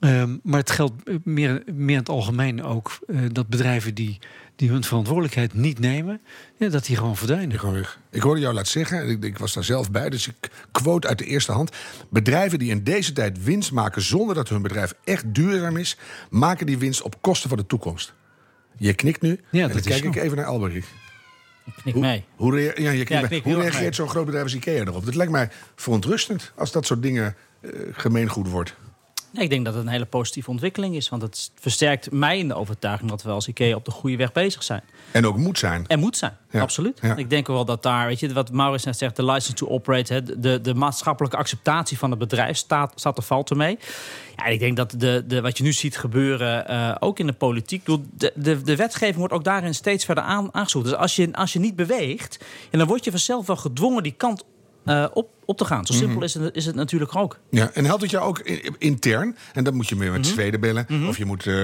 [0.00, 4.18] Ehm, maar het geldt eh, meer, meer in het algemeen ook eh, dat bedrijven die,
[4.56, 6.20] die hun verantwoordelijkheid niet nemen,
[6.56, 7.58] ja, dat die gewoon verdwijnen.
[7.58, 7.98] Gewoon weg.
[8.10, 11.08] Ik hoorde jou laten zeggen, en ik, ik was daar zelf bij, dus ik quote
[11.08, 11.76] uit de eerste hand.
[12.10, 15.96] Bedrijven die in deze tijd winst maken zonder dat hun bedrijf echt duurzaam is,
[16.30, 18.14] maken die winst op kosten van de toekomst.
[18.76, 19.40] Je knikt nu.
[19.50, 20.08] Ja, en dan is kijk zo.
[20.08, 20.84] ik even naar Alberik.
[21.82, 22.24] Knik Hoe, mee.
[22.36, 23.28] hoe, rea- ja, je knikt Ja, mee.
[23.28, 25.04] knik hoe reageert zo'n groot bedrijf als IKEA erop?
[25.04, 28.74] Dat lijkt mij verontrustend als dat soort dingen eh, gemeengoed wordt.
[29.30, 31.08] Ja, ik denk dat het een hele positieve ontwikkeling is.
[31.08, 34.32] Want het versterkt mij in de overtuiging dat we als IKEA op de goede weg
[34.32, 34.82] bezig zijn.
[35.10, 35.84] En ook moet zijn.
[35.86, 36.60] En moet zijn, Ja.
[36.60, 36.98] absoluut.
[37.02, 37.16] Ja.
[37.16, 40.12] Ik denk wel dat daar, weet je, wat Maurits net zegt, de license to operate,
[40.12, 43.78] hè, de, de maatschappelijke acceptatie van het bedrijf staat, staat er valt ermee.
[44.36, 47.32] Ja, ik denk dat de, de, wat je nu ziet gebeuren, eh, ook in de
[47.32, 50.84] politiek, de, de, de wetgeving wordt ook daarin steeds verder aan, aangezocht.
[50.84, 54.14] Dus als je, als je niet beweegt, en dan word je vanzelf wel gedwongen die
[54.16, 54.44] kant
[54.84, 55.86] eh, op, op te gaan.
[55.86, 56.02] Zo Mhm.
[56.02, 57.38] simpel is, het, is het natuurlijk ook.
[57.50, 59.36] Ja, en helpt het jou ook in- intern?
[59.52, 60.30] En dan moet je meer met Mhm.
[60.30, 60.86] Zweden bellen.
[61.08, 61.54] Of je moet eh,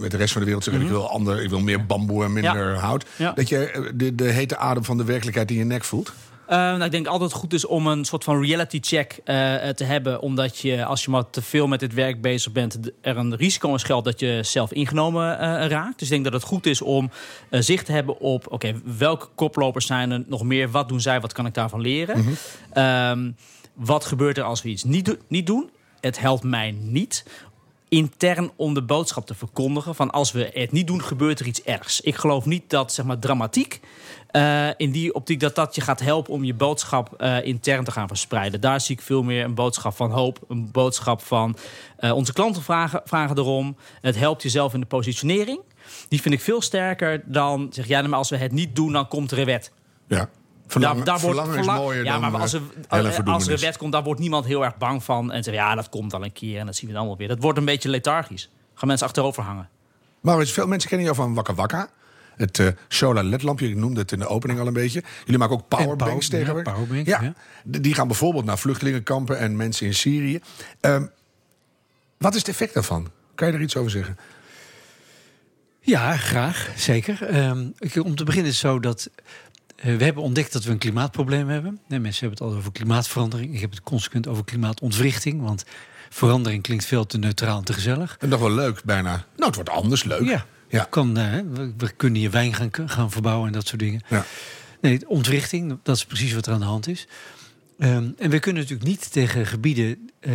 [0.00, 0.82] met de rest van de wereld zeggen...
[0.82, 3.04] ik wil ander, ik wil meer bamboe en minder hout.
[3.16, 3.32] Ja.
[3.32, 6.12] Dat je eh, de, de hete adem van de werkelijkheid in je nek voelt.
[6.46, 9.84] Eh, nou, ik denk altijd goed is om een soort van reality check eh, te
[9.84, 10.20] hebben.
[10.20, 13.74] Omdat je, als je maar te veel met dit werk bezig bent, er een risico
[13.74, 15.98] is geldt dat je zelf ingenomen eh, raakt.
[15.98, 17.10] Dus ik denk dat het goed is om
[17.48, 20.70] eh, zicht te hebben op, oké, welke koplopers zijn er nog meer?
[20.70, 21.20] Wat doen zij?
[21.20, 22.24] Wat kan ik daarvan leren?
[22.72, 23.30] Ehm,
[23.74, 25.70] wat gebeurt er als we iets niet, do- niet doen?
[26.00, 27.24] Het helpt mij niet
[27.92, 31.62] intern om de boodschap te verkondigen van als we het niet doen, gebeurt er iets
[31.62, 32.00] ergs.
[32.00, 33.80] Ik geloof niet dat zeg maar dramatiek
[34.30, 37.90] eh, in die optiek dat dat je gaat helpen om je boodschap eh, intern te
[37.90, 38.60] gaan verspreiden.
[38.60, 41.56] Daar zie ik veel meer een boodschap van hoop, een boodschap van
[41.96, 43.76] eh, onze klanten vragen, vragen erom.
[44.00, 45.60] Het helpt jezelf in de positionering.
[46.08, 49.08] Die vind ik veel sterker dan zeg ja, maar als we het niet doen, dan
[49.08, 49.72] komt er een wet.
[50.06, 50.28] Ja.
[50.72, 53.58] Verlangen, Daar- daar wordt is mooier ja, dan maar als er, eh, als er een
[53.60, 55.32] wet komt, daar wordt niemand heel erg bang van.
[55.32, 57.28] En zegt ja, dat komt al een keer en dat zien we dan wel weer.
[57.28, 58.50] Dat wordt een beetje lethargisch.
[58.74, 59.68] Gaan mensen achterover hangen.
[60.20, 61.88] Maurits, veel mensen kennen jou van Wakka Wakka.
[62.36, 65.02] Het eh solar LED-lampje, ik noemde het in de opening al een beetje.
[65.24, 67.34] Jullie maken ook powerbanks power- ja, powerbanks, ja.
[67.64, 70.40] Die gaan bijvoorbeeld naar vluchtelingenkampen en mensen in Syrië.
[70.80, 71.06] Ehm,
[72.18, 73.10] wat is het effect daarvan?
[73.34, 74.16] Kan je er iets over zeggen?
[75.80, 77.22] Ja, graag, zeker.
[77.26, 79.24] Ehm, ik- om te beginnen is het zo dat eh,
[79.82, 81.80] we hebben ontdekt dat we een klimaatprobleem hebben.
[81.88, 83.54] Nee, mensen hebben het al over klimaatverandering.
[83.54, 85.42] Ik heb het consequent over klimaatontwrichting.
[85.42, 85.64] Want
[86.10, 88.16] verandering klinkt veel te neutraal en te gezellig.
[88.18, 89.10] En nog wel leuk, bijna.
[89.10, 90.22] Nou, het wordt anders leuk.
[90.24, 90.86] Ja, Ja.
[90.90, 94.00] Kan, eh, we, we kunnen hier wijn gaan, gaan verbouwen en dat soort dingen.
[94.08, 94.24] Ja.
[94.80, 97.06] Nee, ontwrichting, dat is precies wat er aan de hand is.
[97.82, 100.32] Ehm, en we kunnen natuurlijk niet tegen gebieden, eh,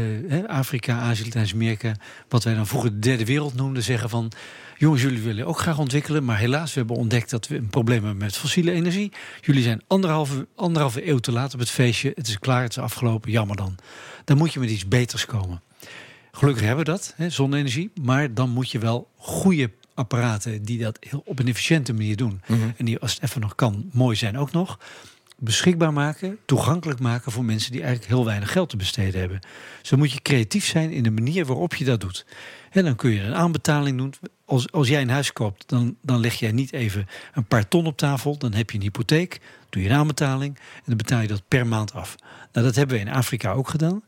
[0.47, 1.95] Afrika, Azië, Latijns-Amerika,
[2.29, 4.31] wat wij dan vroeger de derde wereld noemden, zeggen van:
[4.77, 8.03] jongens, jullie willen ook graag ontwikkelen, maar helaas, we hebben ontdekt dat we een probleem
[8.03, 9.11] hebben met fossiele energie.
[9.41, 12.11] Jullie zijn anderhalve, anderhalve eeuw te laat op het feestje.
[12.15, 13.75] Het is klaar, het is afgelopen, jammer dan.
[14.23, 15.61] Dan moet je met iets beters komen.
[16.31, 17.91] Gelukkig hebben we dat, hè, zonne-energie.
[18.01, 22.41] Maar dan moet je wel goede apparaten die dat heel op een efficiënte manier doen.
[22.77, 24.79] En die, als het even nog kan, mooi zijn ook nog.
[25.39, 29.39] Beschikbaar maken, toegankelijk maken voor mensen die eigenlijk heel weinig geld te besteden hebben.
[29.89, 32.25] Dan moet je creatief zijn in de manier waarop je dat doet.
[32.71, 34.13] En dan kun je een aanbetaling doen.
[34.45, 37.85] Als, als jij een huis koopt, dan, dan leg jij niet even een paar ton
[37.85, 38.37] op tafel.
[38.37, 41.67] Dan heb je een hypotheek, doe je een aanbetaling en dan betaal je dat per
[41.67, 42.15] maand af.
[42.51, 44.03] Nou, dat hebben we in Afrika ook gedaan.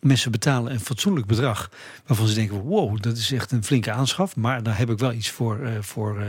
[0.00, 1.70] Mensen betalen een fatsoenlijk bedrag
[2.06, 5.12] waarvan ze denken: wow, dat is echt een flinke aanschaf, maar daar heb ik wel
[5.12, 6.26] iets voor, eh, voor eh,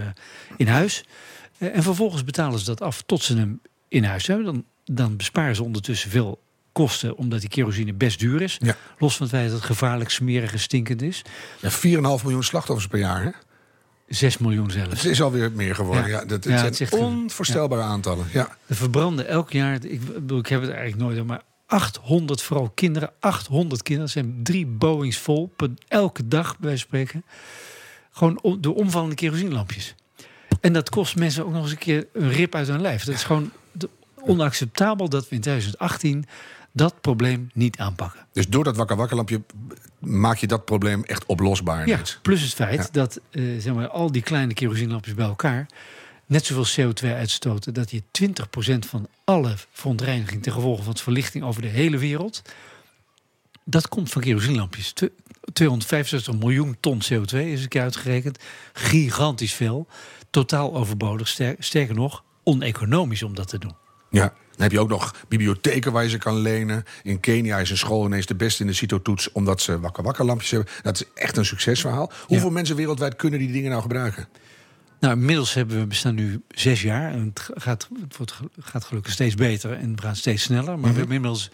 [0.58, 1.06] in huis.
[1.58, 3.60] Eh, en vervolgens betalen ze dat af tot ze hem
[3.94, 4.46] in huis hebben.
[4.46, 8.58] Dan, dan besparen ze ondertussen veel kosten, omdat die kerosine best duur is.
[8.60, 8.76] Ja.
[8.98, 11.22] Los van het feit dat het gevaarlijk, smerig en stinkend is.
[11.60, 13.24] Ja, 4,5 miljoen slachtoffers per jaar.
[13.24, 13.30] Hè?
[14.08, 15.02] 6 miljoen zelfs.
[15.02, 16.04] Het is alweer meer geworden.
[16.08, 16.10] Ja.
[16.10, 16.20] Ja.
[16.26, 18.26] dat, het Ja, zijn het is echt- onvoorstelbare aantallen.
[18.32, 18.58] Ja.
[18.66, 23.12] Er verbranden elk jaar, ik, bedoel, ik heb het eigenlijk nooit, maar 800, vooral kinderen,
[23.20, 27.24] 800 kinderen, dat zijn drie Boeings vol, per, elke dag bij spreken.
[28.12, 29.96] Gewoon door omvallende kerosinelampjes.
[30.62, 33.04] En dat kost mensen ook nog eens een keer een rip uit hun lijf.
[33.04, 33.52] Dat is gewoon
[34.26, 36.26] onacceptabel dat we in 2018
[36.72, 38.26] dat probleem niet aanpakken.
[38.32, 39.42] Dus door dat Wakka Wakka lampje
[40.00, 41.88] maak je dat probleem echt oplosbaar.
[41.88, 42.88] Ja, plus het feit Ja.
[42.92, 45.66] dat eh, zeg maar, al die kleine kerosinelampjes bij elkaar
[46.26, 51.62] net zoveel CO2 uitstoten dat je 20% van alle verontreiniging ten gevolge van verlichting over
[51.62, 52.42] de hele wereld,
[53.66, 54.92] dat komt van kerosinelampjes.
[54.92, 55.12] Twe-
[55.54, 58.40] 265 miljoen ton CO2 is een keer uitgerekend.
[58.74, 59.88] Gigantisch veel.
[60.30, 61.28] Totaal overbodig.
[61.28, 63.76] Ster- sterker nog, oneconomisch om dat te doen.
[64.20, 64.34] Ja.
[64.52, 66.84] Dan heb je ook nog bibliotheken waar je ze kan lenen.
[67.04, 69.32] In Kenia is een school ineens de beste in de CITO-toets...
[69.32, 70.70] omdat ze Wakka Wakka lampjes hebben.
[70.82, 72.12] Dat is echt een succesverhaal.
[72.26, 74.28] Hoeveel mensen wereldwijd kunnen die dingen nou gebruiken?
[75.00, 77.12] Nou, inmiddels hebben we bestaan nu zes jaar.
[77.12, 80.80] En het gaat, het wordt, gaat gelukkig steeds beter en het gaat steeds sneller.
[80.80, 81.50] Maar we hebben inmiddels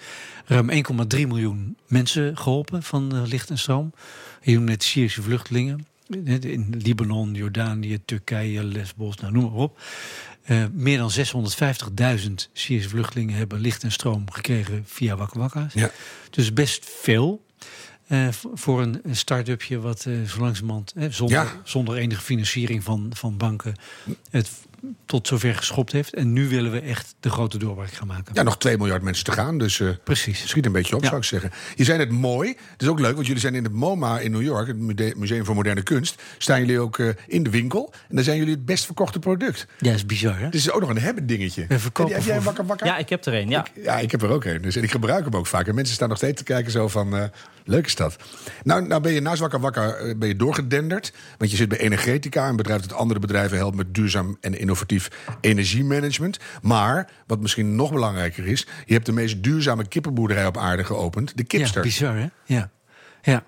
[0.45, 0.69] ruim
[1.15, 3.93] 1,3 miljoen mensen geholpen van eh, licht en stroom.
[4.43, 5.85] Noemt net Syrische vluchtelingen.
[6.41, 9.79] In Libanon, Jordanië, Turkije, Lesbos, nou noem maar op.
[10.49, 15.73] Eh, meer dan 650.000 Syrische vluchtelingen hebben licht en stroom gekregen via Wakka Wakka's.
[15.73, 15.91] Ja.
[16.29, 17.47] Dus best veel.
[18.07, 21.61] eh, voor een, start-upje wat eh zo langzamerhand, eh, zonder, Ja.
[21.63, 23.75] zonder enige financiering van, van banken,
[24.29, 24.49] het
[25.05, 26.13] tot zover geschopt heeft.
[26.13, 28.33] En nu willen we echt de grote doorbraak gaan maken.
[28.33, 29.57] Ja, nog 2 miljard mensen te gaan.
[29.57, 30.47] Dus eh, Precies.
[30.47, 31.07] schiet een beetje op, Ja.
[31.07, 31.51] zou ik zeggen.
[31.75, 32.49] Je zei het mooi.
[32.71, 35.45] Het is ook leuk, want jullie zijn in het MoMA in New York, het Museum
[35.45, 36.21] voor Moderne Kunst.
[36.37, 37.93] Staan jullie ook eh, in de winkel.
[38.09, 39.67] En dan zijn jullie het best verkochte product.
[39.79, 40.45] Ja, is bizar, hè?
[40.45, 41.65] Het is ook nog een hebben dingetje.
[41.69, 42.87] Verkopen heb jij een wakker wakker?
[42.87, 43.49] Ja, ik heb er een.
[43.49, 43.65] Ja.
[43.83, 44.61] Ja, ik heb er ook een.
[44.61, 45.67] Dus, en ik gebruik hem ook vaak.
[45.67, 47.15] En mensen staan nog steeds te kijken zo van...
[47.17, 47.23] eh
[47.63, 48.15] leuk is dat.
[48.63, 51.13] Nou, nou ben je naast Wakker Wakker ben je doorgedenderd.
[51.37, 53.75] Want je zit bij Energetica, een bedrijf dat andere bedrijven helpt...
[53.75, 55.09] met duurzaam en innovatief
[55.41, 56.39] energiemanagement.
[56.61, 58.67] Maar, wat misschien nog belangrijker is...
[58.85, 61.37] je hebt de meest duurzame kippenboerderij op aarde geopend.
[61.37, 61.83] De Kipster.
[61.83, 62.27] Ja, bizar, hè?
[62.45, 62.69] Ja.
[63.21, 63.43] ja.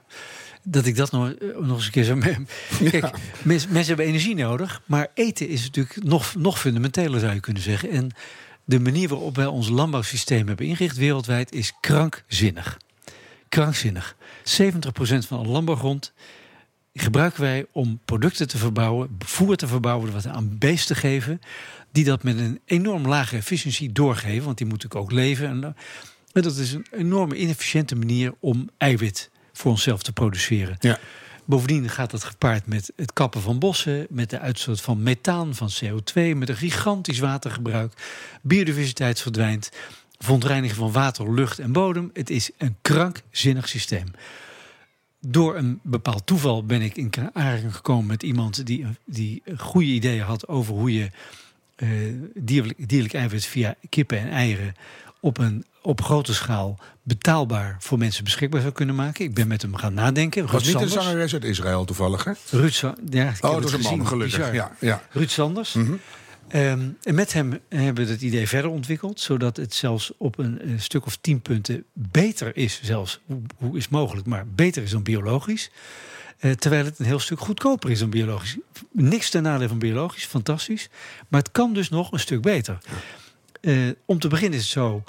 [0.63, 2.17] Dat ik dat nog, eh, nog eens een keer zo...
[2.89, 3.09] Kijk,
[3.41, 7.63] mens- mensen hebben energie nodig, maar eten is natuurlijk nog, nog fundamenteler, zou je kunnen
[7.63, 7.89] zeggen.
[7.89, 8.11] En
[8.65, 12.77] de manier waarop wij ons landbouwsysteem hebben ingericht wereldwijd is krankzinnig.
[13.49, 14.15] Krankzinnig.
[14.39, 14.47] 70%
[15.27, 16.13] van alle landbouwgrond
[16.93, 21.41] gebruiken wij om producten te verbouwen, voer te verbouwen, wat aan beesten geven,
[21.91, 25.47] die dat met een enorm lage efficiëntie doorgeven, want die moeten natuurlijk ook leven.
[25.47, 25.75] En,
[26.33, 30.75] en dat is een enorme inefficiënte manier om eiwit voor onszelf te produceren.
[30.79, 30.99] Ja.
[31.45, 35.69] Bovendien gaat dat gepaard met het kappen van bossen, met de uitstoot van methaan, van
[35.83, 37.93] CO2, met een gigantisch watergebruik.
[38.41, 39.71] Biodiversiteit verdwijnt,
[40.17, 42.09] verontreiniging van water, lucht en bodem.
[42.13, 44.07] Het is een krankzinnig systeem.
[45.27, 50.23] Door een bepaald toeval ben ik in aanraking gekomen met iemand die, die goede ideeën
[50.23, 51.09] had over hoe je
[51.75, 51.87] eh,
[52.35, 54.75] dierlijk, dierlijk eiwit via kippen en eieren
[55.19, 59.25] op een op grote schaal betaalbaar voor mensen beschikbaar zou kunnen maken.
[59.25, 60.41] Ik ben met hem gaan nadenken.
[60.51, 62.31] Was Ruud niet een zangeres uit Israël toevallig, hè?
[62.49, 64.37] Ruud Sa- ja, ik heb Oh, het was een man, gelukkig.
[64.37, 64.53] Bizar.
[64.53, 65.01] Ja, ja.
[65.11, 65.73] Ruud Sanders.
[65.73, 65.93] Mhm.
[66.51, 70.61] Ehm, en met hem hebben we het idee verder ontwikkeld, zodat het zelfs op een,
[70.77, 75.03] stuk of tien punten beter is, zelfs hoe, hoe is mogelijk, maar beter is dan
[75.03, 75.71] biologisch.
[76.39, 78.57] Eh, terwijl het een heel stuk goedkoper is dan biologisch.
[78.91, 80.89] Niks ten nadele van biologisch, fantastisch.
[81.27, 82.77] Maar het kan dus nog een stuk beter.
[83.61, 85.03] Eh, om te beginnen is het zo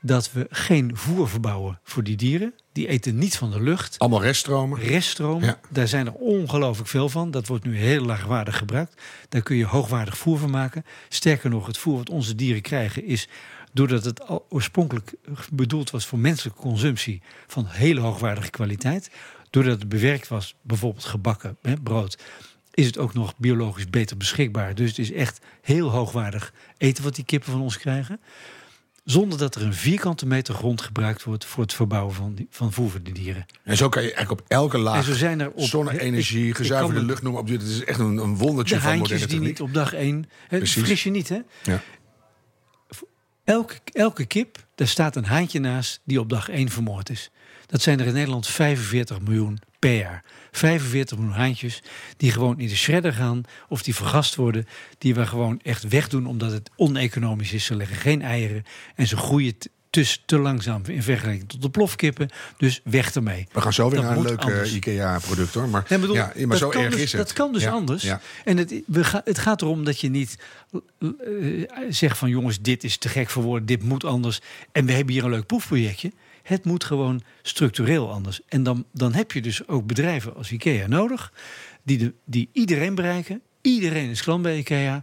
[0.00, 2.54] dat we geen voer verbouwen voor die dieren.
[2.78, 3.98] Die eten niet van de lucht.
[3.98, 4.78] Allemaal reststromen.
[4.78, 5.60] Reststroom, Ja.
[5.70, 7.30] daar zijn er ongelooflijk veel van.
[7.30, 9.02] Dat wordt nu heel laagwaardig gebruikt.
[9.28, 10.84] Daar kun je hoogwaardig voer van maken.
[11.08, 13.28] Sterker nog, het voer wat onze dieren krijgen is...
[13.72, 15.14] doordat het al oorspronkelijk
[15.52, 17.22] bedoeld was voor menselijke consumptie...
[17.46, 19.10] van hele hoogwaardige kwaliteit.
[19.50, 22.18] Doordat het bewerkt was, bijvoorbeeld gebakken hè, brood...
[22.74, 24.74] is het ook nog biologisch beter beschikbaar.
[24.74, 28.20] Dus het is echt heel hoogwaardig eten wat die kippen van ons krijgen
[29.10, 32.72] zonder dat er een vierkante meter grond gebruikt wordt voor het verbouwen van, die, van
[32.72, 33.46] voer voor de dieren.
[33.62, 37.04] En zo kan je eigenlijk op elke En laag zo zijn er op zonne-energie, gezuiverde
[37.04, 37.40] lucht noemen.
[37.40, 40.28] Op, dit is echt een, een wondertje De van moderne die niet op dag één.
[40.48, 40.66] Hè.
[40.66, 41.38] Fris je niet, hè?
[41.62, 41.82] Ja.
[43.44, 47.30] Elke, elke kip, daar staat een haantje naast die op dag één vermoord is.
[47.66, 50.24] Dat zijn er in Nederland 45 miljoen per jaar.
[50.50, 51.82] 45 miljoen haantjes
[52.16, 54.66] die gewoon in de shredder gaan of die vergast worden.
[54.98, 57.64] Die we gewoon echt wegdoen omdat het oneconomisch is.
[57.64, 58.64] Ze leggen geen eieren
[58.94, 59.54] en ze groeien
[59.90, 62.28] te, te, langzaam in vergelijking tot de plofkippen.
[62.56, 63.46] Dus weg ermee.
[63.52, 65.68] We gaan zo weer Dat naar een leuk eh, IKEA-product hoor.
[65.68, 67.20] Maar, Nee, bedoel, ja, maar zo erg dus, is het.
[67.20, 68.02] Dat kan dus Ja, anders.
[68.02, 68.20] ja.
[68.44, 70.38] En het, we ga, het gaat erom dat je niet
[71.00, 71.08] eh,
[71.88, 74.40] zegt van jongens, dit is te gek voor woorden, dit moet anders.
[74.72, 76.12] En we hebben hier een leuk proefprojectje.
[76.48, 78.40] Het moet gewoon structureel anders.
[78.48, 81.32] En dan, dan heb je dus ook bedrijven als IKEA nodig,
[81.82, 83.40] die, de, die iedereen bereiken.
[83.60, 85.02] Iedereen is klant bij IKEA.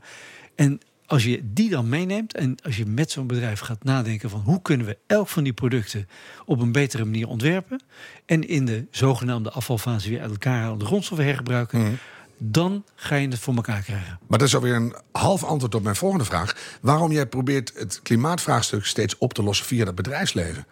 [0.55, 4.39] En als je die dan meeneemt en als je met zo'n bedrijf gaat nadenken van
[4.39, 6.07] hoe kunnen we elk van die producten
[6.45, 7.83] op een betere manier ontwerpen
[8.25, 11.93] en in de zogenaamde afvalfase weer uit elkaar halen, de grondstoffen hergebruiken, Mhm.
[12.37, 14.19] dan ga je het voor elkaar krijgen.
[14.27, 16.77] Maar dat is alweer een half antwoord op mijn volgende vraag.
[16.81, 20.65] Waarom jij probeert het klimaatvraagstuk steeds op te lossen via dat bedrijfsleven?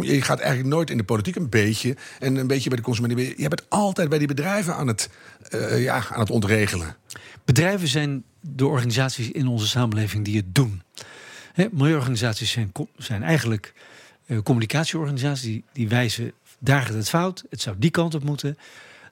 [0.00, 3.34] Je, gaat eigenlijk nooit in de politiek een beetje en een beetje bij de consumenten.
[3.36, 5.10] Je bent altijd bij die bedrijven aan het,
[5.48, 6.96] eh, ja, aan het ontregelen.
[7.44, 10.82] Bedrijven zijn de organisaties in onze samenleving die het doen.
[11.52, 13.72] Hè, milieuorganisaties zijn, zijn eigenlijk
[14.26, 18.58] eh, communicatieorganisaties die, die wijzen daar gaat het fout, het zou die kant op moeten.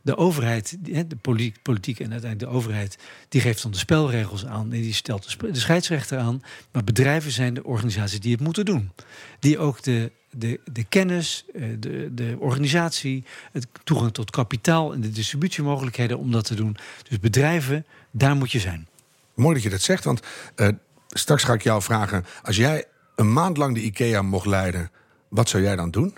[0.06, 4.72] De overheid, de poli- politiek en uiteindelijk de overheid, die geeft dan de spelregels aan
[4.72, 6.42] en die stelt de scheidsrechter aan.
[6.72, 8.92] Maar bedrijven zijn de organisaties die het moeten doen.
[9.40, 15.00] Die ook de, de, de kennis, eh, de, de organisatie, het toegang tot kapitaal en
[15.00, 16.76] de distributiemogelijkheden om dat te doen.
[17.08, 18.88] Dus bedrijven, daar moet je zijn.
[19.34, 20.20] Mooi dat je dat zegt, want
[20.54, 20.68] eh,
[21.08, 22.24] straks ga ik jou vragen...
[22.42, 22.84] als jij
[23.16, 24.90] een maand lang de IKEA mocht leiden,
[25.28, 26.14] wat zou jij dan doen?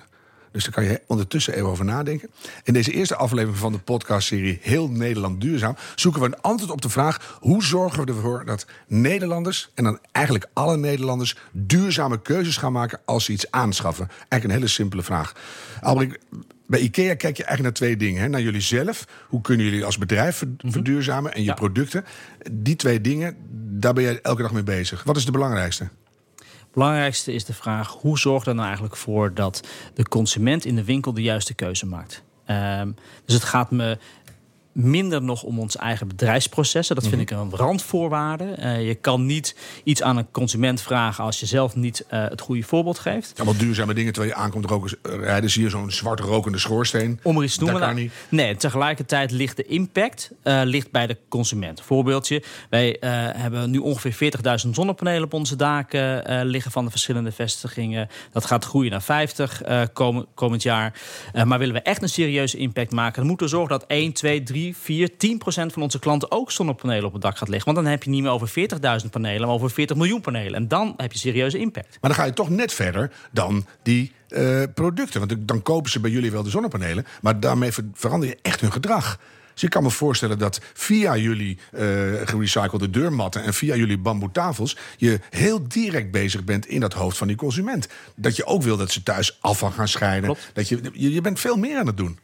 [0.52, 2.28] Dus daar kan je ondertussen even over nadenken.
[2.64, 5.76] In deze eerste aflevering van de podcastserie Heel Nederland Duurzaam...
[5.94, 7.38] zoeken we een antwoord op de vraag...
[7.40, 11.36] hoe zorgen we ervoor dat Nederlanders, en dan eigenlijk alle Nederlanders...
[11.52, 14.08] duurzame keuzes gaan maken als ze iets aanschaffen?
[14.08, 15.32] Eigenlijk een hele simpele vraag.
[15.80, 16.18] Albrecht,
[16.66, 18.22] bij IKEA kijk je eigenlijk naar twee dingen.
[18.22, 18.28] Hè?
[18.28, 19.04] Naar jullie zelf.
[19.28, 21.54] Hoe kunnen jullie als bedrijf ver- verduurzamen en je Ja.
[21.54, 22.04] producten?
[22.52, 23.36] Die twee dingen,
[23.80, 25.02] daar ben jij elke dag mee bezig.
[25.04, 25.88] Wat is de belangrijkste?
[26.72, 30.84] Belangrijkste is de vraag: hoe zorg er nou eigenlijk voor dat de consument in de
[30.84, 32.22] winkel de juiste keuze maakt?
[32.44, 32.92] Ehm,
[33.24, 33.98] dus het gaat me
[34.78, 36.94] minder nog om ons eigen bedrijfsprocessen.
[36.94, 38.44] Dat vind ik een randvoorwaarde.
[38.44, 42.40] Eh, je kan niet iets aan een consument vragen als je zelf niet eh, het
[42.40, 43.32] goede voorbeeld geeft.
[43.36, 45.50] Allemaal duurzame dingen terwijl je aankomt roken, eh, rijden.
[45.50, 47.20] Zie je zo'n zwart rokende schoorsteen.
[47.22, 47.80] Om er iets te noemen.
[47.80, 48.10] nou.
[48.28, 51.80] Nee, tegelijkertijd ligt de impact ligt bij de consument.
[51.80, 52.96] Voorbeeldje, wij
[53.36, 58.08] hebben nu ongeveer 40.000 zonnepanelen op onze daken liggen van de verschillende vestigingen.
[58.32, 61.00] Dat gaat groeien naar 50 eh, komen- komend jaar.
[61.44, 64.42] Maar willen we echt een serieuze impact maken, dan moeten we zorgen dat 1, 2,
[64.42, 67.72] 3, 4, 10 procent van onze klanten ook zonnepanelen op het dak gaat leggen.
[67.72, 68.48] Want dan heb je niet meer over
[69.04, 70.54] 40.000 panelen, maar over 40 miljoen panelen.
[70.54, 71.88] En dan heb je serieuze impact.
[72.00, 75.20] Maar dan ga je toch net verder dan die eh, producten.
[75.28, 77.06] Want dan kopen ze bij jullie wel de zonnepanelen.
[77.20, 79.18] Maar daarmee ver- verander je echt hun gedrag.
[79.52, 81.82] Dus ik kan me voorstellen dat via jullie eh
[82.24, 87.26] gerecyclede deurmatten en via jullie bamboetafels je heel direct bezig bent in dat hoofd van
[87.26, 87.88] die consument.
[88.16, 90.24] Dat je ook wil dat ze thuis afval gaan scheiden.
[90.24, 90.50] Klopt.
[90.52, 92.18] Dat je, je bent veel meer aan het doen.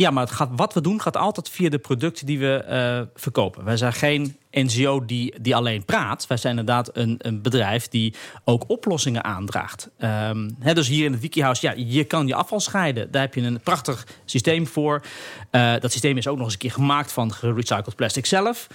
[0.00, 3.00] Ja, maar het gaat, wat we doen gaat altijd via de producten die we eh,
[3.14, 3.64] verkopen.
[3.64, 6.26] Wij zijn geen NGO die, die alleen praat.
[6.26, 9.88] Wij zijn inderdaad een, een bedrijf die ook oplossingen aandraagt.
[9.98, 13.10] Ehm, dus hier in het Wikihouse, ja, je kan je afval scheiden.
[13.10, 15.02] Daar heb je een prachtig systeem voor.
[15.50, 18.66] Eh, dat systeem is ook nog eens een keer gemaakt van gerecycled plastic zelf.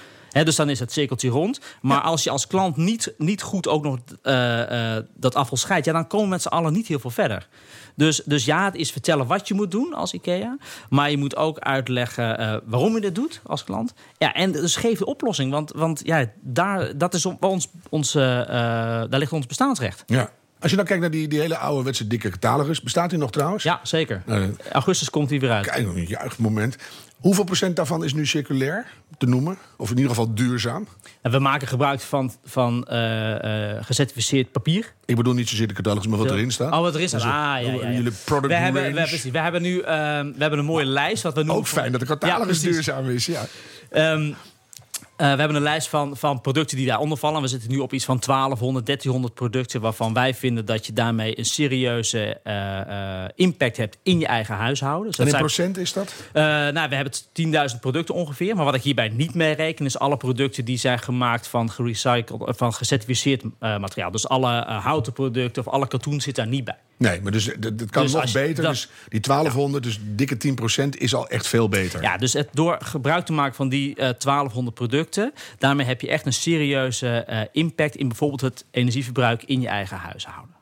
[0.43, 1.59] Dus dan is het cirkeltje rond.
[1.81, 5.85] Maar als je als klant niet, niet goed ook nog eh, dat afval scheidt...
[5.85, 7.47] Ja, dan komen we met z'n allen niet heel veel verder.
[7.95, 10.57] Dus, dus ja, het is vertellen wat je moet doen als IKEA.
[10.89, 13.93] Maar je moet ook uitleggen eh, waarom je dit doet als klant.
[14.17, 15.51] Ja, en dus geef de oplossing.
[15.51, 20.03] Want, want ja, daar, dat is on- ons, ons, eh, daar ligt ons bestaansrecht.
[20.05, 20.29] Ja.
[20.59, 23.63] Als je dan kijkt naar die, die hele ouderwetse dikke catalogus, bestaat die nog trouwens?
[23.63, 24.23] Ja, zeker.
[24.25, 25.65] Nou, Augustus komt hij weer uit.
[25.65, 26.75] Kijk, een juichmoment.
[27.19, 28.85] Hoeveel procent daarvan is nu circulair
[29.17, 29.57] te noemen?
[29.77, 30.87] Of in ieder geval duurzaam?
[31.21, 34.93] En we maken gebruik van, van eh, gecertificeerd papier.
[35.05, 36.71] Ik bedoel niet zozeer de catalogus, maar wat erin staat.
[36.73, 37.21] Oh, wat erin staat.
[37.21, 37.91] Dus, Ah, ja, ja, ja.
[37.91, 39.07] Jullie product we hebben, we, range.
[39.07, 41.23] precies, we hebben nu ehm, we hebben een mooie lijst.
[41.23, 43.25] Wat we noemen Ook fijn dat de catalogus duurzaam is.
[43.25, 43.45] Ja.
[43.89, 44.35] Ehm, eh,
[45.17, 47.41] we hebben een lijst van, van producten die daaronder vallen.
[47.41, 49.81] We zitten nu op iets van 1200, 1300 producten...
[49.81, 54.55] waarvan wij vinden dat je daarmee een serieuze eh, eh, impact hebt in je eigen
[54.55, 55.07] huishouden.
[55.07, 56.13] Dus En in zijn- procent is dat?
[56.33, 57.13] eh, nou, we hebben
[57.73, 58.55] 10.000 producten ongeveer.
[58.55, 59.85] Maar wat ik hierbij niet mee reken...
[59.85, 64.11] is alle producten die zijn gemaakt van, gerecycled, eh, van gecertificeerd eh, materiaal.
[64.11, 66.77] Dus alle eh, houten producten of alle katoen zit daar niet bij.
[66.97, 68.63] Nee, maar dus, dat, kan Dus nog beter.
[68.63, 72.01] dat- dus die 1200, dus dikke 10 procent, is al echt veel beter.
[72.01, 75.03] Ja, dus het, door gebruik te maken van die eh 1200 producten...
[75.57, 77.95] daarmee heb je echt een serieuze eh, impact...
[77.95, 80.55] in bijvoorbeeld het energieverbruik in je eigen huishouden.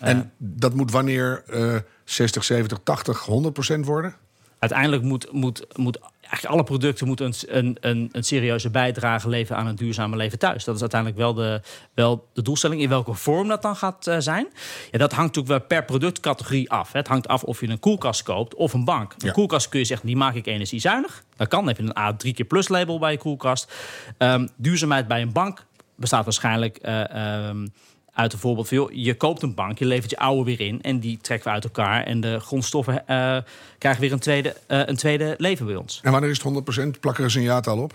[0.00, 4.14] En dat moet wanneer eh 60, 70, 80, 100 procent worden?
[4.58, 5.98] Uiteindelijk moet, moet, moet
[6.32, 10.38] eigenlijk alle producten moeten een, een, een, een serieuze bijdrage leveren aan een duurzame leven
[10.38, 10.64] thuis.
[10.64, 11.60] Dat is uiteindelijk wel de,
[11.94, 12.80] wel de doelstelling.
[12.82, 14.46] In welke vorm dat dan gaat eh, zijn,
[14.90, 16.92] ja, dat hangt natuurlijk wel per productcategorie af.
[16.92, 16.98] Hè.
[16.98, 19.12] Het hangt af of je een koelkast koopt of een bank.
[19.12, 19.32] Een Ja.
[19.32, 21.22] koelkast kun je zeggen, die maak ik energiezuinig.
[21.36, 23.72] Dat kan, dan heb je een A3 keer plus label bij je koelkast.
[24.18, 25.64] Ehm, duurzaamheid bij een bank
[25.96, 27.10] bestaat waarschijnlijk eh,
[27.48, 27.66] ehm,
[28.14, 28.76] uit een voorbeeld van...
[28.76, 30.82] joh, je koopt een bank, je levert je oude weer in...
[30.82, 33.36] en die trekken we uit elkaar en de grondstoffen eh,
[33.78, 36.00] krijgen weer een tweede, eh, een tweede leven bij ons.
[36.02, 37.00] En wanneer is het 100 procent?
[37.00, 37.94] Plak er eens een jaartal op.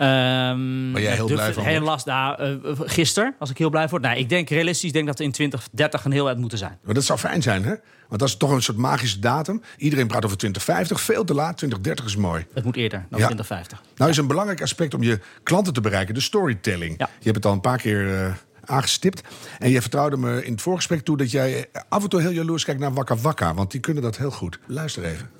[0.00, 3.88] Ehm, Waar jij heel durf blij van Heel nou, eh, gisteren was ik heel blij
[3.88, 4.00] voor.
[4.00, 6.78] Nou, ik denk realistisch, ik denk dat we in 2030 een heel eind moeten zijn.
[6.82, 7.74] Maar dat zou fijn zijn, hè?
[8.08, 9.62] Want dat is toch een soort magische datum.
[9.76, 11.56] Iedereen praat over 2050, veel te laat.
[11.56, 12.46] 2030 is mooi.
[12.54, 13.26] Het moet eerder dan Ja.
[13.26, 13.82] 2050.
[13.96, 16.94] Nou is een belangrijk aspect om je klanten te bereiken, de storytelling.
[16.98, 17.08] Ja.
[17.18, 18.32] Je hebt het al een paar keer eh,
[18.70, 19.22] aangestipt.
[19.58, 22.64] En je vertrouwde me in het voorgesprek toe dat jij af en toe heel jaloers
[22.64, 23.54] kijkt naar Wakka Wakka.
[23.54, 24.58] Want die kunnen dat heel goed.
[24.66, 25.30] Luister even.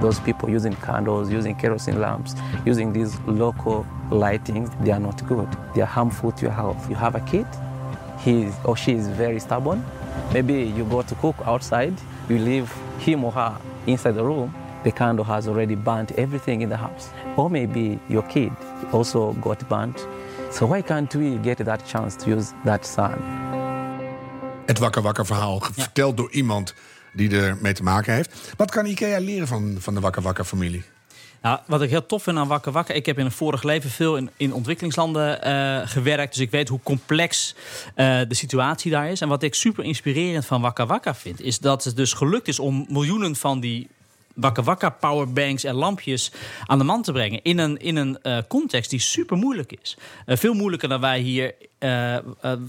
[0.00, 2.32] Those people using candles, using kerosene lamps,
[2.66, 5.48] using these local lightings, they are not good.
[5.72, 6.88] They are harmful to your health.
[6.88, 7.46] You have a kid,
[8.24, 9.84] he or she is very stubborn.
[10.32, 11.94] Maybe you go to cook outside,
[12.28, 16.68] you leave him or her inside the room, the candle has already burnt everything in
[16.68, 17.08] the house.
[17.36, 18.52] Or maybe your kid
[18.92, 20.06] also got burnt.
[20.56, 23.14] So why can't we get that chance to use that sun?
[24.66, 26.74] Het Wakka Wakka verhaal, verteld door iemand
[27.12, 28.52] die er mee te maken heeft.
[28.56, 30.84] Wat kan IKEA leren van, van de Wakka Wakka familie?
[31.42, 32.94] Nou, wat ik heel tof vind aan Wakker Wakker...
[32.94, 36.32] ik heb in een vorig leven veel in, in ontwikkelingslanden eh, gewerkt...
[36.32, 37.54] dus ik weet hoe complex
[37.94, 39.20] eh, de situatie daar is.
[39.20, 41.40] En wat ik super inspirerend van Wakker Wakker vind...
[41.40, 43.88] is dat het dus gelukt is om miljoenen van die
[44.36, 46.32] wakka wakka powerbanks en lampjes
[46.64, 47.42] aan de man te brengen.
[47.42, 49.96] In een, in een eh, context die super moeilijk is.
[50.26, 52.16] Eh, veel moeilijker dan wij hier, eh,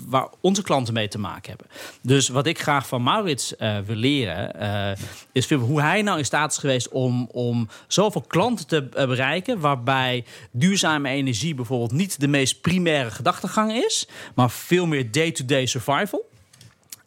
[0.07, 1.68] waar onze klanten mee te maken hebben.
[2.01, 3.53] Dus wat ik graag van Maurits
[3.86, 4.97] wil leren,
[5.32, 9.59] is hoe hij nou in staat is geweest om, om zoveel klanten te bereiken.
[9.59, 16.30] Waarbij duurzame energie bijvoorbeeld niet de meest primaire gedachtegang is, maar veel meer day-to-day survival.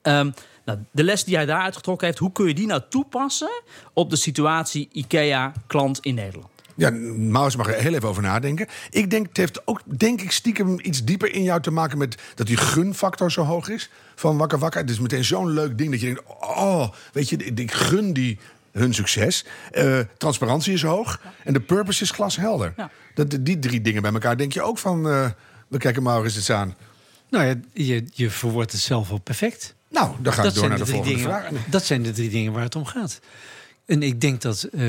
[0.02, 0.30] Ehm,
[0.64, 4.11] nou, de les die hij daaruit getrokken heeft, hoe kun je die nou toepassen op
[4.11, 6.48] de situatie IKEA-klant in Nederland?
[6.80, 8.66] Ja, Maus mag er heel even over nadenken.
[8.90, 12.22] Ik denk, het heeft ook, denk ik, stiekem iets dieper in jou te maken met
[12.34, 13.90] dat die gunfactor zo hoog is.
[14.14, 14.80] Van Wakka Wakka.
[14.80, 18.12] Het is meteen zo'n leuk ding dat je denkt, oh, weet je, ik, ik gun
[18.12, 18.38] die
[18.72, 19.44] hun succes.
[19.70, 22.72] Eh, transparantie is hoog en de purpose is glashelder.
[22.76, 22.90] Ja.
[23.14, 25.30] Dat, die drie dingen bij elkaar denk je ook van, eh,
[25.68, 26.76] we kijken Maurits eens aan.
[27.30, 29.74] Nou ja, je, je verwoordt het zelf wel perfect.
[29.91, 31.51] Nou, dan ga ik door naar de volgende dingen, vraag.
[31.70, 33.20] Dat zijn de drie dingen waar het om gaat.
[33.86, 34.84] En ik denk dat, eh,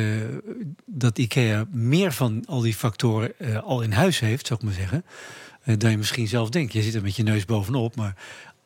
[0.86, 4.76] dat IKEA meer van al die factoren eh, al in huis heeft, zou ik maar
[4.76, 5.04] zeggen.
[5.64, 6.74] eh, dan je misschien zelf denkt.
[6.74, 7.95] Je zit er met je neus bovenop.
[7.95, 8.16] Maar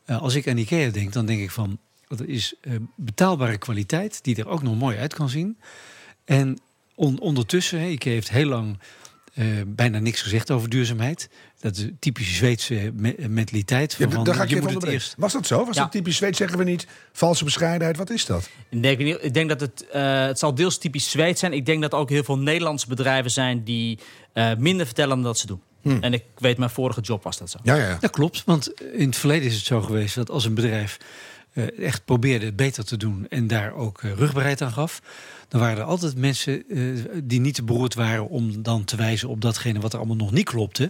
[0.05, 1.77] als ik aan IKEA denk, dan denk ik van...
[2.07, 2.53] dat is
[2.95, 5.57] betaalbare kwaliteit, die er ook nog mooi uit kan zien.
[6.25, 6.59] En
[6.95, 8.77] on- ondertussen, IKEA heeft heel lang
[9.35, 11.29] eh, bijna niks gezegd over duurzaamheid.
[11.59, 13.91] Dat is een typische Zweedse me- mentaliteit.
[13.91, 15.65] Ja, Van, van, daar ga ik je je moet even het eerst Was dat zo?
[15.65, 15.81] Was Ja.
[15.81, 16.37] dat typisch Zweeds?
[16.37, 17.97] Zeggen we niet valse bescheidenheid?
[17.97, 18.49] Wat is dat?
[18.69, 21.53] Ik denk, niet- ik denk dat het, eh, het zal deels typisch Zweeds zijn.
[21.53, 23.99] Ik denk dat er ook heel veel Nederlandse bedrijven zijn die
[24.33, 25.61] eh, minder vertellen dan dat ze doen.
[26.01, 27.57] En ik weet, mijn vorige job was dat zo.
[27.63, 27.97] Ja, ja, ja.
[27.99, 30.97] Dat klopt, want in het verleden is het zo geweest dat als een bedrijf
[31.53, 35.01] eh, echt probeerde het beter te doen en daar ook eh, rugbaarheid aan gaf,
[35.47, 36.79] dan waren er altijd mensen eh,
[37.23, 40.31] die niet te beroerd waren om dan te wijzen op datgene wat er allemaal nog
[40.31, 40.89] niet klopte.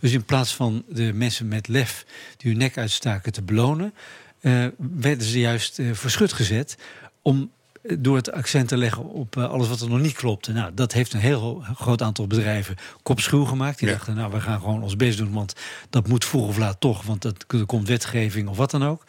[0.00, 3.94] Dus in plaats van de mensen met lef die hun nek uitstaken te belonen,
[4.40, 6.76] eh, werden ze juist eh, voor schut gezet
[7.22, 7.50] om
[7.82, 10.52] eh, door het accent te leggen op eh, alles wat er nog niet klopte.
[10.52, 13.78] Nou, dat heeft een heel groot aantal bedrijven kopschuw gemaakt.
[13.78, 13.94] Die Ja.
[13.94, 15.54] dachten, nou, we gaan gewoon ons best doen, want
[15.90, 19.04] dat moet vroeg of laat toch, want dat, er komt wetgeving of wat dan ook.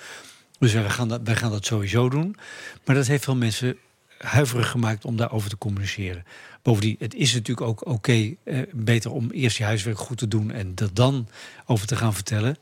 [0.59, 2.35] Dus wij gaan, dat, wij gaan dat sowieso doen.
[2.85, 3.77] Maar dat heeft veel mensen
[4.25, 6.25] huiverig gemaakt om daarover te communiceren.
[6.61, 10.51] Bovendien, het is natuurlijk ook oké, eh, beter om eerst je huiswerk goed te doen
[10.51, 11.27] en er dan
[11.65, 12.57] over te gaan vertellen.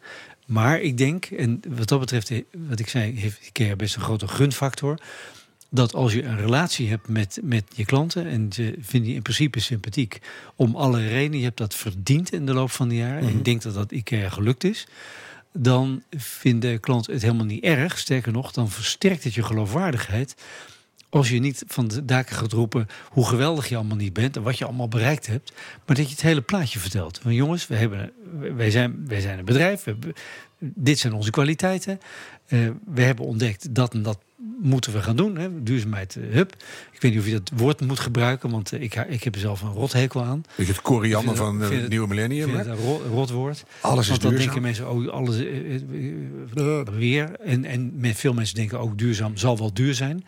[0.46, 4.02] Maar ik denk, en wat dat betreft, eh, wat ik zei, heeft IKEA best een
[4.02, 4.98] grote gunfactor.
[5.70, 9.22] Dat als je een relatie hebt met, met je klanten en ze vinden je in
[9.22, 10.20] principe sympathiek
[10.56, 13.22] om alle redenen, je hebt dat verdiend in de loop van de jaren.
[13.22, 14.88] En ik denk dat dat IKEA gelukt is
[15.54, 18.00] dan vinden klanten het helemaal niet erg.
[18.00, 20.36] Sterker nog, dan versterkt het je geloofwaardigheid.
[21.14, 24.42] Als je niet van de daken gaat roepen hoe geweldig je allemaal niet bent en
[24.44, 25.52] wat je allemaal bereikt hebt,
[25.86, 27.20] maar dat je het hele plaatje vertelt.
[27.22, 28.12] Van jongens, we hebben,
[28.56, 30.14] wij, zijn, wij zijn een bedrijf, hebben,
[30.60, 32.00] dit zijn onze kwaliteiten.
[32.46, 34.18] Eh, we hebben ontdekt dat en dat
[34.62, 35.38] moeten we gaan doen.
[35.38, 35.64] Hè.
[35.64, 36.52] Duurzaamheid, eh, hup.
[36.92, 39.42] Ik weet niet of je dat woord moet gebruiken, want eh, ik, ik heb er
[39.42, 40.44] zelf een rothekel aan.
[40.56, 42.46] Je, het koriander van het- nieuwe millennium.
[42.50, 43.64] vind het een ro- rotwoord.
[43.82, 44.54] Alles is Want dan duurzaam.
[44.54, 45.38] denken mensen, oh, alles
[46.98, 47.40] weer.
[47.40, 50.26] En, en met veel mensen denken ook duurzaam zal wel duur zijn.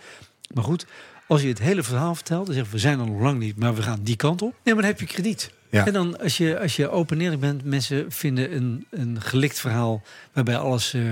[0.53, 0.85] Maar goed,
[1.27, 3.59] als je het hele verhaal vertelt, dan zeggen we, we zijn er nog lang niet,
[3.59, 4.53] maar we gaan die kant op.
[4.63, 5.51] Nee, maar dan heb je krediet.
[5.69, 5.85] Ja.
[5.85, 9.59] En dan, als je, als je open en eerlijk bent, mensen vinden een, een gelikt
[9.59, 10.01] verhaal
[10.33, 11.11] waarbij alles uh,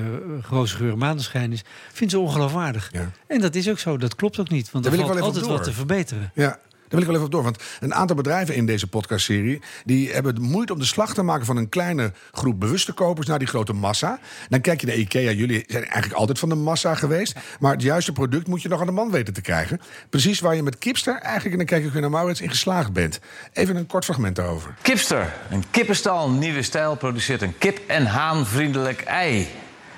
[0.50, 2.90] roze geur en maneschijn is, vinden ze ongeloofwaardig.
[2.92, 3.12] Ja.
[3.28, 5.74] En dat is ook zo, dat klopt ook niet, want er valt altijd wat te
[5.74, 6.32] verbeteren.
[6.34, 6.60] Ja,
[6.94, 7.44] wil ik wel even op door.
[7.44, 9.62] Want een aantal bedrijven in deze podcastserie...
[9.86, 13.28] die hebben de moeite om de slag te maken van een kleine groep bewuste kopers...
[13.28, 14.20] naar die grote massa.
[14.50, 15.32] Dan kijk je naar IKEA.
[15.32, 17.36] Jullie zijn eigenlijk altijd van de massa geweest.
[17.60, 19.82] Maar het juiste product moet je nog aan de man weten te krijgen.
[20.10, 21.52] Precies waar je met Kipster eigenlijk...
[21.52, 23.20] en dan kijk ik weer naar Maurits, in geslaagd bent.
[23.54, 24.76] Even een kort fragment daarover.
[24.82, 29.48] Kipster, een kippenstal, nieuwe stijl, produceert een kip- en haanvriendelijk ei.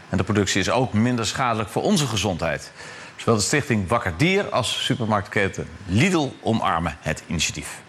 [0.10, 2.72] En de productie is ook minder schadelijk voor onze gezondheid.
[3.26, 7.82] Zowel de stichting Wakker Dier als supermarktketen Lidl omarmen het initiatief.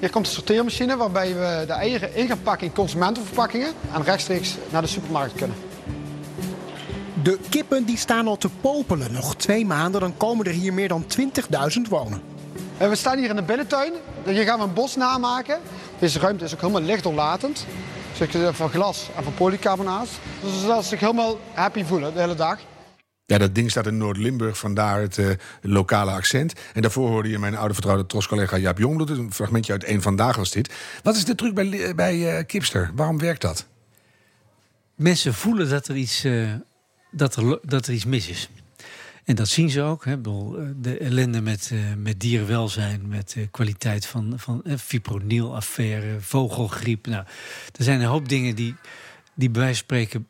[0.00, 4.56] Hier komt de sorteermachine waarbij we de eieren in gaan pakken in consumentenverpakkingen en rechtstreeks
[4.70, 5.56] naar de supermarkt kunnen.
[7.22, 9.12] De kippen die staan al te popelen.
[9.12, 12.22] Nog twee maanden, dan komen er hier meer dan 20.000 wonen.
[12.78, 13.92] En we staan hier in de binnentuin.
[14.24, 15.60] Hier gaan we een bos namaken.
[15.98, 17.66] Deze ruimte is ook helemaal lichtdoorlatend.
[18.18, 20.08] Dus van glas en van polycarbonaat.
[20.42, 22.58] Dus zodat ze zich helemaal happy voelen de hele dag.
[23.26, 25.26] Ja, dat ding staat in Noord-Limburg, vandaar het eh,
[25.62, 26.52] lokale accent.
[26.74, 29.10] En daarvoor hoorde je mijn oude vertrouwde troscollega Jaap Jongbloed.
[29.10, 30.74] Een fragmentje uit één Vandaag was dit.
[31.02, 32.90] Wat is de truc bij, bij eh, Kipster?
[32.94, 33.66] Waarom werkt dat?
[34.94, 36.52] Mensen voelen dat er iets, uh,
[37.10, 38.48] dat er, dat er iets mis is.
[39.28, 40.04] En dat zien ze ook.
[40.04, 40.12] Hè.
[40.12, 40.42] Eh,
[40.76, 47.06] De ellende met, uh, met dierenwelzijn, met de kwaliteit van, van fipronil-affaire, vogelgriep.
[47.06, 47.24] Nou,
[47.76, 48.74] er zijn een hoop dingen die,
[49.34, 50.28] die bij wijze van spreken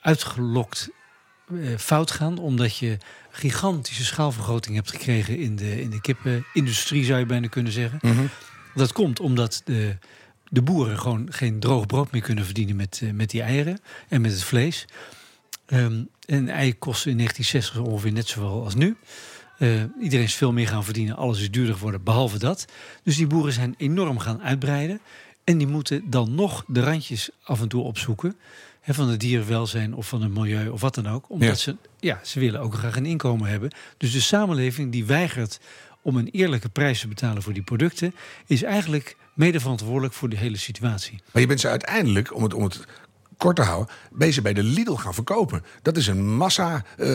[0.00, 0.90] uitgelokt
[1.48, 2.96] eh, fout gaan, omdat je
[3.30, 7.98] gigantische schaalvergroting hebt gekregen in de, in de kippenindustrie, zou je bijna kunnen zeggen.
[8.02, 8.26] Mhm.
[8.74, 9.96] Dat komt omdat de,
[10.48, 13.78] de boeren gewoon geen droog brood meer kunnen verdienen met, eh, met die eieren
[14.08, 14.86] en met het vlees.
[15.70, 18.96] Ehm, en ei kostte in 1960 ongeveer net zoveel als nu.
[19.58, 19.68] Eh,
[20.00, 22.64] iedereen is veel meer gaan verdienen, alles is duurder geworden, behalve dat.
[23.04, 25.00] Dus die boeren zijn enorm gaan uitbreiden.
[25.44, 28.36] En die moeten dan nog de randjes af en toe opzoeken.
[28.80, 31.30] Hè, van het dierenwelzijn of van het milieu of wat dan ook.
[31.30, 31.54] Omdat Ja.
[31.54, 33.70] ze, ja, ze willen ook graag een inkomen hebben.
[33.96, 35.60] Dus de samenleving die weigert
[36.02, 38.14] om een eerlijke prijs te betalen voor die producten...
[38.46, 41.18] is eigenlijk mede verantwoordelijk voor de hele situatie.
[41.32, 42.80] Maar je bent ze uiteindelijk, om het, om het
[43.40, 45.64] kort te houden, bezig bij de Lidl gaan verkopen.
[45.82, 47.08] Dat is een massa eh,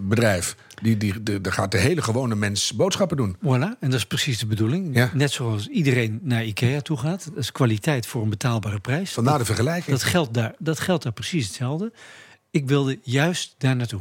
[0.00, 0.56] bedrijf.
[0.82, 3.36] Die, die, de, daar gaat de hele gewone mens boodschappen doen.
[3.36, 4.94] Voilà, en dat is precies de bedoeling.
[4.96, 5.10] Ja.
[5.14, 7.24] Net zoals iedereen naar IKEA toe gaat.
[7.24, 9.12] Dat is kwaliteit voor een betaalbare prijs.
[9.12, 9.96] Vandaar de vergelijking.
[9.96, 11.92] Dat geldt daar, dat geldt daar precies hetzelfde.
[12.50, 14.00] Ik wilde juist daar naartoe.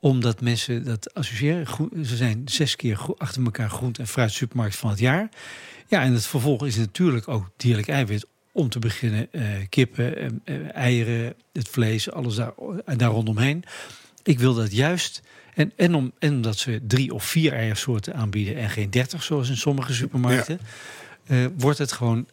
[0.00, 1.66] Omdat mensen dat associëren.
[2.04, 5.28] Ze zijn zes keer achter elkaar groente- en fruit supermarkt van het jaar.
[5.86, 8.26] Ja, en het vervolg is natuurlijk ook dierlijk eiwit.
[8.56, 12.52] Om te beginnen eh, kippen, eh, eh, eieren, het vlees, alles daar,
[12.96, 13.64] daar rondomheen.
[14.22, 15.22] Ik wil dat juist.
[15.54, 19.48] En, en, om, en omdat ze drie of vier eiersoorten aanbieden en geen dertig, zoals
[19.48, 20.60] in sommige supermarkten,
[21.56, 22.26] wordt het gewoon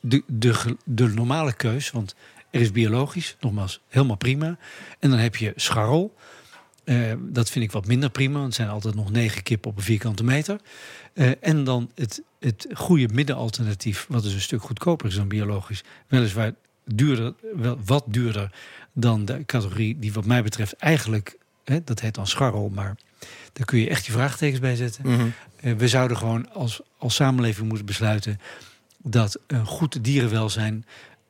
[0.00, 1.90] de, de, de normale keus.
[1.90, 2.14] Want
[2.50, 4.58] er is biologisch, nogmaals, helemaal prima.
[4.98, 6.14] En dan heb je scharrel.
[6.88, 9.76] Eh, dat vind ik wat minder prima, want het zijn altijd nog negen kippen op
[9.76, 10.60] een vierkante meter.
[11.12, 15.84] Eh, en dan het, het goede middenalternatief, wat dus een stuk goedkoper is dan biologisch.
[16.06, 16.52] Weliswaar
[16.84, 18.52] duurder, wel wat duurder
[18.92, 22.96] dan de categorie die wat mij betreft eigenlijk, hè, dat heet dan scharrel, maar
[23.52, 25.06] daar kun je echt je vraagtekens bij zetten.
[25.06, 25.26] Mhm.
[25.60, 28.40] Eh, we zouden gewoon als, als samenleving moeten besluiten
[29.02, 30.86] dat een goed dierenwelzijn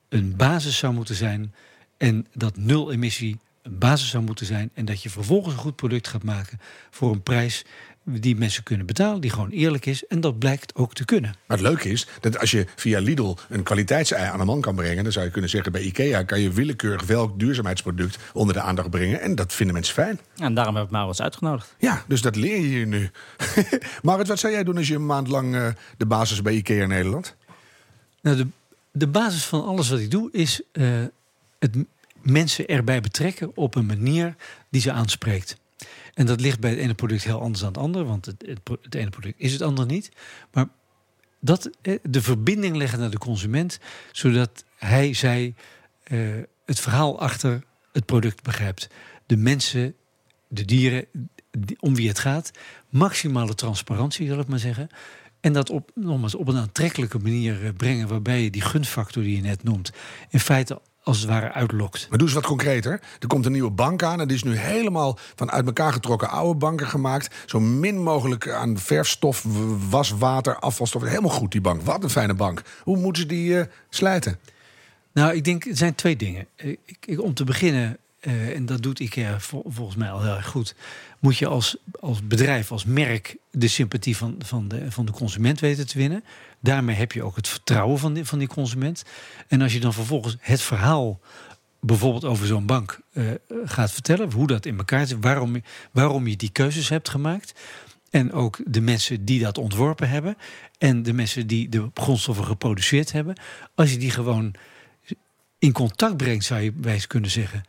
[0.09, 1.55] een basis zou moeten zijn.
[1.97, 3.39] En dat nul emissie
[3.69, 4.71] een basis zou moeten zijn.
[4.75, 6.61] En dat je vervolgens een goed product gaat maken
[6.91, 7.65] voor een prijs
[8.05, 10.07] die mensen kunnen betalen, die gewoon eerlijk is.
[10.07, 11.35] En dat blijkt ook te kunnen.
[11.47, 14.75] Maar het leuke is dat als je via Lidl een kwaliteitsei aan de man kan
[14.75, 18.61] brengen, dan zou je kunnen zeggen bij IKEA kan je willekeurig welk duurzaamheidsproduct onder de
[18.61, 19.21] aandacht brengen.
[19.21, 20.21] En dat vinden mensen fijn.
[20.35, 21.75] Ja, en daarom heb ik Maurits uitgenodigd.
[21.79, 23.11] Ja, dus dat leer je hier nu.
[24.03, 25.67] Marit, wat zou jij doen als je een maand lang eh,
[25.97, 27.37] de basis bij IKEA in Nederland?
[28.21, 28.47] Nou, de,
[28.93, 30.85] de basis van alles wat ik doe is eh,
[31.59, 31.77] het
[32.23, 34.35] mensen erbij betrekken op een manier
[34.71, 35.57] die ze aanspreekt.
[36.15, 38.45] En dat ligt bij het ene product heel anders dan het andere, want het,
[38.83, 40.11] het, ene product is het andere niet.
[40.53, 40.69] Maar
[41.41, 43.79] dat, eh, de verbinding leggen naar de consument,
[44.13, 45.55] zodat hij, zij
[46.03, 46.19] eh,
[46.67, 48.89] het verhaal achter het product begrijpt.
[49.27, 49.95] De mensen,
[50.49, 51.07] de dieren
[51.51, 52.51] die- om wie het gaat,
[52.89, 54.89] maximale transparantie, zal ik maar zeggen.
[55.41, 59.37] En dat op, nogmaals, op een aantrekkelijke manier eh, brengen, waarbij je die gunfactor die
[59.37, 59.93] je net noemt,
[60.29, 62.07] in feite als het ware uitlokt.
[62.09, 63.01] Maar doe eens wat concreter.
[63.21, 64.21] Er komt een nieuwe bank aan.
[64.21, 67.35] En die is nu helemaal van uit elkaar getrokken oude banken gemaakt.
[67.47, 69.45] Zo min mogelijk aan verfstof,
[69.91, 71.03] waswater, afvalstof.
[71.03, 71.83] Helemaal goed, die bank.
[71.83, 72.63] Wat een fijne bank.
[72.83, 74.39] Hoe moeten ze die eh, slijten?
[75.13, 76.47] Nou, ik denk, er zijn twee dingen.
[76.57, 80.23] Eh, Ik, ik, om te beginnen, eh, en dat doet IKEA vol- volgens mij al
[80.23, 80.75] heel erg goed...
[81.19, 83.37] moet je als, als bedrijf, als merk...
[83.51, 86.25] de sympathie van, van, de, van de consument weten te winnen.
[86.61, 89.05] Daarmee heb je ook het vertrouwen van die, van die consument.
[89.49, 91.21] En als je dan vervolgens het verhaal...
[91.81, 93.25] bijvoorbeeld over zo'n bank eh,
[93.65, 94.33] gaat vertellen...
[94.33, 97.55] hoe dat in elkaar zit, waarom, waarom je die keuzes hebt gemaakt...
[98.11, 100.37] En ook de mensen die dat ontworpen hebben.
[100.79, 103.41] En de mensen die de grondstoffen geproduceerd hebben.
[103.75, 104.55] Als je die gewoon
[105.59, 107.63] in contact brengt, zou je wijs kunnen zeggen.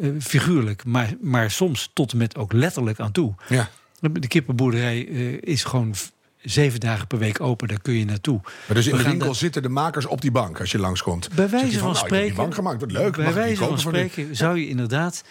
[0.00, 3.34] Eh, figuurlijk, maar, maar soms tot en met ook letterlijk aan toe.
[3.48, 3.68] Ja.
[4.00, 5.94] De kippenboerderij eh, is gewoon
[6.42, 8.40] zeven dagen per week open, daar kun je naartoe.
[8.42, 11.28] Maar dus in de winkel dat- zitten de makers op die bank als je langskomt.
[11.34, 13.16] Bij wijze van, nou, ik heb spreken, die bank gemaakt, wat leuk.
[13.16, 15.24] bij wijze van van spreken zou je inderdaad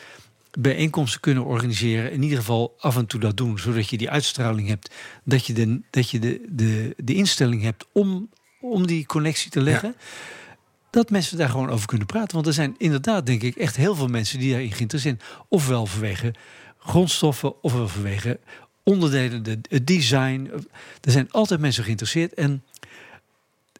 [0.60, 2.12] bijeenkomsten kunnen organiseren.
[2.12, 4.91] In ieder geval af en toe dat doen, zodat je die uitstraling hebt.
[5.24, 8.30] Dat je de, dat je de, de, de instelling hebt om,
[8.62, 9.95] om die connectie te leggen.
[10.90, 12.34] Dat mensen daar gewoon over kunnen praten.
[12.34, 15.46] Want er zijn inderdaad, denk ik, echt heel veel mensen die daarin geïnteresseerd zijn.
[15.48, 16.34] Ofwel vanwege
[16.78, 18.40] grondstoffen, ofwel vanwege
[18.84, 20.50] onderdelen, de, het design.
[21.02, 22.34] Er zijn altijd mensen geïnteresseerd.
[22.34, 22.64] En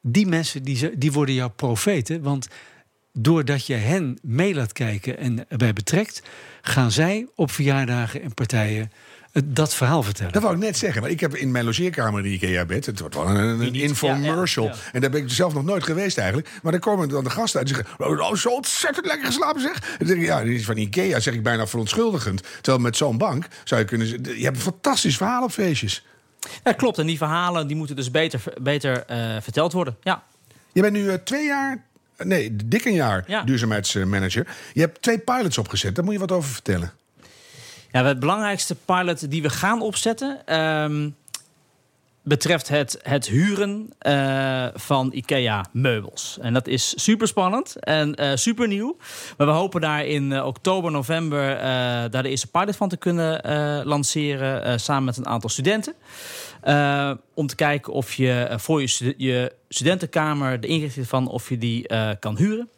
[0.01, 2.22] die mensen die, die worden jouw profeten.
[2.22, 2.47] Want
[3.14, 6.22] doordat je hen mee laat kijken en erbij betrekt,
[6.62, 8.91] gaan zij op verjaardagen en partijen
[9.45, 10.31] dat verhaal vertellen.
[10.33, 11.01] Dat wou ik net zeggen.
[11.01, 12.85] Maar ik heb in mijn logeerkamer die IKEA-bed.
[12.85, 14.65] Het wordt wel een, een niet- infomercial.
[14.65, 14.89] ja, ja, ja.
[14.91, 16.49] En daar ben ik zelf nog nooit geweest eigenlijk.
[16.61, 18.19] Maar dan komen dan de gasten uit en zeggen...
[18.19, 19.75] Oh, zo ontzettend lekker geslapen zeg.
[19.75, 22.41] En dan denk ik, ja, die is van IKEA zeg ik bijna verontschuldigend.
[22.61, 24.07] Terwijl met zo'n bank zou je kunnen...
[24.38, 26.05] Je hebt een fantastisch verhaal op feestjes.
[26.63, 26.97] Ja, klopt.
[26.97, 29.97] En die verhalen die moeten dus beter, beter eh, verteld worden.
[30.01, 30.23] Ja.
[30.73, 31.85] Je bent nu eh, twee jaar
[32.23, 33.43] Nee, dik een jaar Ja.
[33.43, 34.47] duurzaamheidsmanager.
[34.73, 35.95] Je hebt twee pilots opgezet.
[35.95, 36.91] Daar moet je wat over vertellen.
[37.91, 40.45] Ja, het belangrijkste pilot die we gaan opzetten.
[40.45, 41.09] ehm,
[42.27, 46.38] betreft het, het huren eh, van IKEA-meubels.
[46.41, 48.97] En dat is super spannend en eh, super nieuw.
[49.38, 51.59] Maar we hopen daar in eh, oktober, november...
[52.11, 53.41] daar de eerste pilot van te kunnen
[53.85, 54.79] lanceren...
[54.79, 55.93] samen met een aantal studenten.
[57.33, 60.59] Om te kijken of je voor je, je studentenkamer...
[60.59, 61.85] de inrichting van of je die
[62.19, 62.69] kan huren.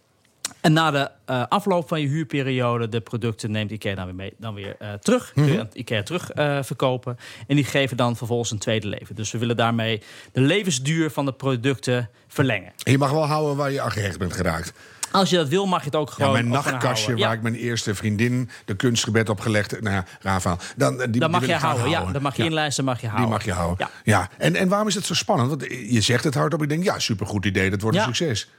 [0.61, 4.33] En na de eh, afloop van je huurperiode, de producten neemt IKEA dan weer, mee,
[4.37, 5.31] dan weer eh, terug.
[5.33, 7.17] Kun je aan IKEA terug eh, verkopen.
[7.47, 9.15] En die geven dan vervolgens een tweede leven.
[9.15, 12.71] Dus we willen daarmee de levensduur van de producten verlengen.
[12.83, 14.73] En je mag wel houden waar je aan gehecht bent geraakt.
[15.11, 17.19] Als je dat wil, mag je het ook Ja, gewoon mijn op gaan nachtkastje waar
[17.19, 17.31] Ja.
[17.31, 20.57] ik mijn eerste vriendin de kunstgebed op gelegd Nou ja.
[20.75, 22.05] Dan, die, mag je houden, ja.
[22.11, 23.27] Dat mag je Ja, inlijsten, mag je houden.
[23.27, 23.87] Die mag je houden.
[24.03, 24.19] Ja.
[24.19, 24.29] Ja.
[24.37, 25.49] En, en waarom is het zo spannend?
[25.49, 26.61] Want je zegt het hardop.
[26.61, 27.69] Ik denk, ja, supergoed idee.
[27.69, 28.07] Dat wordt Ja.
[28.07, 28.49] een succes.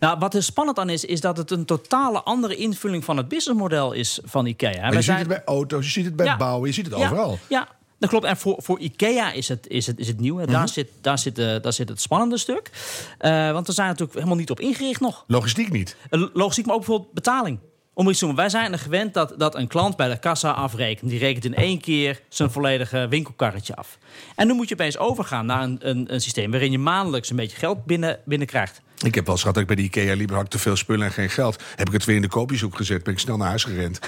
[0.00, 3.28] Nou, wat er spannend aan is, is dat het een totale andere invulling van het
[3.28, 4.70] businessmodel is van IKEA.
[4.70, 6.36] Maar Wij je ziet zijn- het bij auto's, je ziet het bij Ja.
[6.36, 7.38] bouwen, je ziet het overal.
[7.48, 7.68] Ja,
[7.98, 8.24] dat klopt.
[8.24, 10.36] En voor, voor IKEA is het, is het, is het nieuw.
[10.36, 10.42] hè.
[10.44, 10.52] Mhm.
[10.52, 12.70] Daar, zit, daar, zit, eh, daar zit het spannende stuk.
[13.18, 15.24] Eh, want we zijn natuurlijk helemaal niet op ingericht nog.
[15.26, 15.96] Logistiek niet.
[16.10, 17.58] Eh, Logistiek, maar ook bijvoorbeeld betaling.
[17.94, 18.34] Om iets te doen.
[18.34, 21.10] Wij zijn er gewend dat, dat een klant bij de kassa afrekent.
[21.10, 23.98] Die rekent in één keer zijn volledige winkelkarretje af.
[24.36, 26.50] En nu moet je opeens overgaan naar een, een, een systeem...
[26.50, 28.80] waarin je maandelijks een beetje geld binnen, binnenkrijgt.
[29.04, 30.76] Ik heb wel eens gehad dat ik bij de IKEA liep, had ik te veel
[30.76, 31.62] spullen en geen geld.
[31.76, 33.98] Heb ik het weer in de koopjeshoek gezet, ben ik snel naar huis gerend.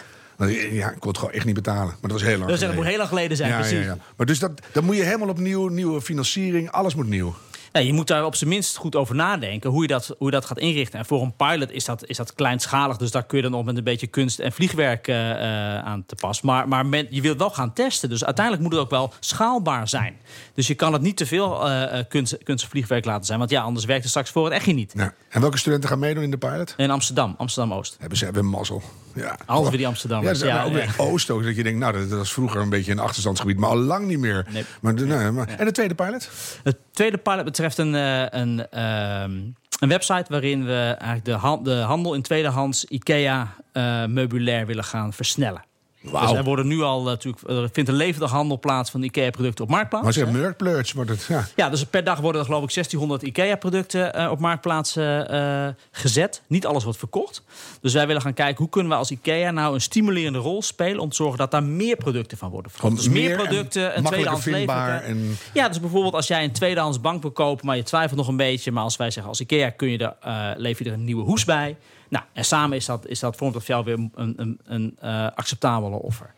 [0.70, 1.86] Ja, ik kon het gewoon echt niet betalen.
[1.86, 2.76] Maar dat was heel lang Dus dat geleden.
[2.76, 3.78] moet heel lang geleden zijn, ja, precies.
[3.78, 3.99] ja, ja.
[4.16, 7.34] Maar dus dat, dan moet je helemaal opnieuw, nieuwe financiering, alles moet nieuw.
[7.73, 10.33] Ja, je moet daar op zijn minst goed over nadenken hoe je dat, hoe je
[10.33, 10.99] dat gaat inrichten.
[10.99, 12.97] En voor een pilot is dat, is dat kleinschalig.
[12.97, 16.05] Dus daar kun je dan nog met een beetje kunst en vliegwerk eh, eh, aan
[16.07, 16.41] te pas.
[16.41, 18.09] Maar, maar men, je wilt wel gaan testen.
[18.09, 20.16] Dus uiteindelijk moet het ook wel schaalbaar zijn.
[20.55, 23.39] Dus je kan het niet te veel eh, kunst, kunst en vliegwerk laten zijn.
[23.39, 24.93] Want ja, anders werkt het straks voor het echt niet.
[24.97, 25.14] Ja.
[25.29, 26.75] En welke studenten gaan meedoen in de pilot?
[26.77, 27.97] In Amsterdam, Amsterdam-Oost.
[27.99, 28.83] Hebben ze hebben mazzel.
[29.14, 29.38] Ja.
[29.46, 30.40] Weer die Amsterdammers.
[30.40, 30.74] Ja, Ja, ook ja.
[30.74, 31.42] weer Oost ook.
[31.44, 33.58] Dat je denkt, nou, dat, dat was vroeger een beetje een achterstandsgebied.
[33.58, 34.46] Maar al lang niet meer.
[34.52, 34.64] Nee.
[34.80, 36.30] Maar, de- nee, maar, en de tweede pilot?
[36.62, 39.30] Het tweede pilot betreft een, eh, een, ehm,
[39.78, 45.62] een website waarin we eigenlijk de, han- de handel in tweedehands IKEA-meubilair willen gaan versnellen.
[46.03, 49.64] Dus er worden nu al eh, natuurlijk, er vindt een levendige handel plaats van IKEA-producten
[49.64, 50.05] op Marktplaats.
[50.05, 51.46] Maar ze hebben Murkplurts, maar dat, ja.
[51.57, 56.42] Ja, dus per dag worden er geloof ik 1600 IKEA-producten eh, op Marktplaats eh, gezet.
[56.46, 57.42] Niet alles wordt verkocht.
[57.80, 60.98] Dus wij willen gaan kijken hoe kunnen we als IKEA nou een stimulerende rol spelen
[61.01, 62.96] om te zorgen dat daar meer producten van worden verkocht.
[62.96, 65.05] Dus meer meer en producten, een tweedehands vindbaar leven.
[65.09, 68.28] en- Ja, dus bijvoorbeeld als jij een tweedehands bank wil kopen, maar je twijfelt nog
[68.28, 68.72] een beetje.
[68.72, 71.44] Maar als wij zeggen als IKEA kun je er, lever je er een nieuwe hoes
[71.44, 71.76] bij.
[72.11, 74.96] Nou, en samen is dat, is dat vormt dat voor jou weer een, een, een
[75.00, 76.32] eh, acceptabele offer.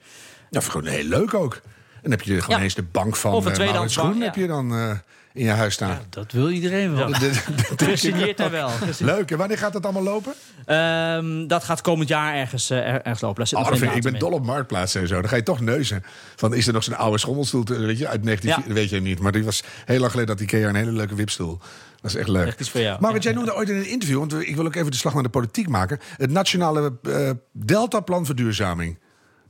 [0.51, 1.55] Ja, gewoon heel leuk ook.
[1.55, 2.65] En dan heb je er gewoon Ja.
[2.65, 4.99] eens de bank van Of een eh, tweedehands Maurits Groen bank, heb je dan eh,
[5.33, 5.99] in je huis staan.
[6.11, 7.09] Dat wil iedereen wel.
[7.09, 7.19] Ja.
[7.77, 8.71] Gesigneerd daar wel.
[8.99, 9.31] Leuk.
[9.31, 10.33] En wanneer gaat dat allemaal lopen?
[10.67, 13.47] Ehm, dat gaat komend jaar ergens, er- ergens lopen.
[13.53, 15.21] Oh, vind ik, ik ben dol op Marktplaats en zo.
[15.21, 16.05] Dan ga je toch neuzen.
[16.37, 18.51] Van, is er nog zo'n oude schommelstoel te- weet je, uit 19...
[18.51, 18.73] Ja.
[18.75, 19.21] weet je niet.
[19.21, 21.59] Maar die was heel lang geleden dat Ikea een hele leuke wipstoel.
[22.03, 22.47] Dat is echt leuk.
[22.47, 23.01] Echt iets voor jou.
[23.01, 24.19] Maurits, jij noemde ooit in een interview...
[24.19, 25.99] want ik wil ook even de slag naar de politiek maken...
[26.17, 28.99] het nationale eh Deltaplan verduurzaming.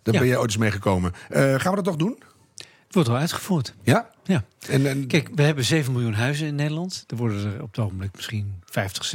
[0.02, 0.20] Daar Ja.
[0.20, 1.12] ben je ooit eens meegekomen.
[1.28, 2.22] Eh gaan we dat toch doen?
[2.56, 3.74] Het wordt al uitgevoerd.
[3.82, 4.10] Ja?
[4.24, 4.44] Ja.
[4.68, 7.04] En, en, Kijk, we hebben 7 miljoen huizen in Nederland.
[7.06, 9.12] Er worden er op het ogenblik misschien 50,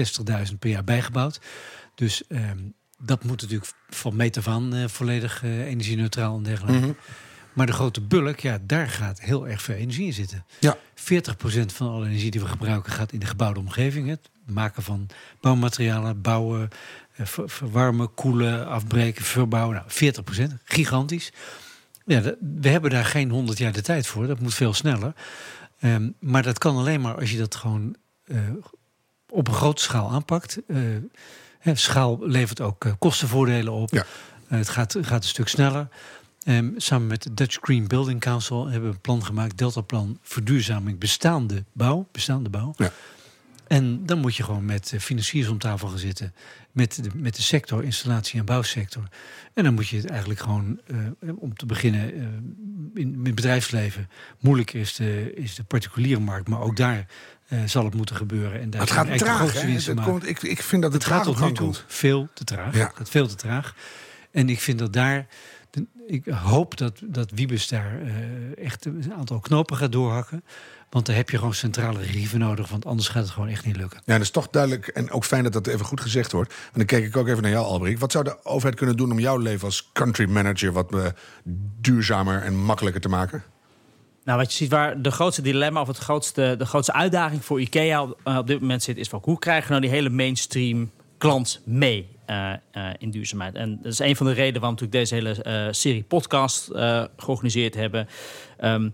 [0.52, 1.40] 60.000 per jaar bijgebouwd.
[1.96, 2.58] Dus ehm,
[3.00, 6.80] dat moet natuurlijk van meet af aan eh, volledig energie-neutraal en dergelijke.
[6.80, 6.92] Mhm.
[7.58, 10.46] Maar de grote bulk, ja, daar gaat heel erg veel energie in zitten.
[10.60, 10.78] Ja.
[10.96, 14.10] 40% van alle energie die we gebruiken gaat in de gebouwde omgeving.
[14.10, 15.08] Het maken van
[15.42, 16.70] bouwmaterialen, bouwen,
[17.16, 19.76] eh, ver- verwarmen, koelen, afbreken, verbouwen.
[19.76, 21.32] Nou, 40%, gigantisch.
[22.06, 22.22] Ja,
[22.62, 24.28] we hebben daar geen 100 jaar de tijd voor.
[24.28, 25.14] Dat moet veel sneller.
[25.80, 27.96] Ehm, maar dat kan alleen maar als je dat gewoon
[28.26, 28.38] eh,
[29.30, 30.60] op een grote schaal aanpakt.
[30.68, 33.92] Eh, schaal levert ook kostenvoordelen op.
[33.94, 34.06] Ja.
[34.48, 35.88] Het gaat, gaat een stuk sneller.
[36.48, 41.00] Ehm, samen met de Dutch Green Building Council hebben we een plan gemaakt, Deltaplan verduurzaming
[41.00, 42.74] bestaande bouw, bestaande bouw.
[42.78, 42.92] Ja.
[43.68, 46.34] En dan moet je gewoon met eh, financiers om tafel gaan zitten,
[46.72, 49.04] met de, met de sector, installatie- en bouwsector.
[49.54, 52.20] En dan moet je het eigenlijk gewoon, eh, om te beginnen, eh,
[52.94, 54.10] in, in het bedrijfsleven.
[54.40, 57.06] Moeilijk is de, is de particuliere markt, maar ook daar
[57.66, 58.62] zal het moeten gebeuren.
[58.62, 59.54] En daar het gaat traag.
[59.54, 59.70] hè?
[59.70, 60.12] Het maken.
[60.12, 62.76] komt, ik, ik vind dat het, Het gaat tot nu toe veel te traag.
[62.76, 62.86] Ja.
[62.88, 63.76] Het gaat veel te traag.
[64.32, 65.28] En ik vind dat daar.
[65.70, 70.44] De- Ik hoop dat, dat Wiebes daar eh, echt een aantal knopen gaat doorhakken.
[70.90, 72.70] Want daar heb je gewoon centrale voor nodig.
[72.70, 74.02] Want anders gaat het gewoon echt niet lukken.
[74.06, 76.52] Ja, dat is toch duidelijk en ook fijn dat dat even goed gezegd wordt.
[76.54, 78.00] En dan kijk ik ook even naar jou, Albrecht.
[78.00, 81.06] Wat zou de overheid kunnen doen om jouw leven als country manager wat eh,
[81.82, 83.44] duurzamer en makkelijker te maken?
[84.24, 87.62] Nou, wat je ziet waar de grootste dilemma of het grootste, de grootste uitdaging voor
[87.62, 90.10] IKEA op, eh, op dit moment zit, is van hoe krijgen we nou die hele
[90.10, 92.16] mainstream klant mee.
[92.28, 93.56] Eh, eh, in duurzaamheid.
[93.56, 96.70] En dat is een van de redenen waarom we deze hele eh, serie podcast
[97.18, 98.08] georganiseerd hebben.
[98.58, 98.90] Ehm,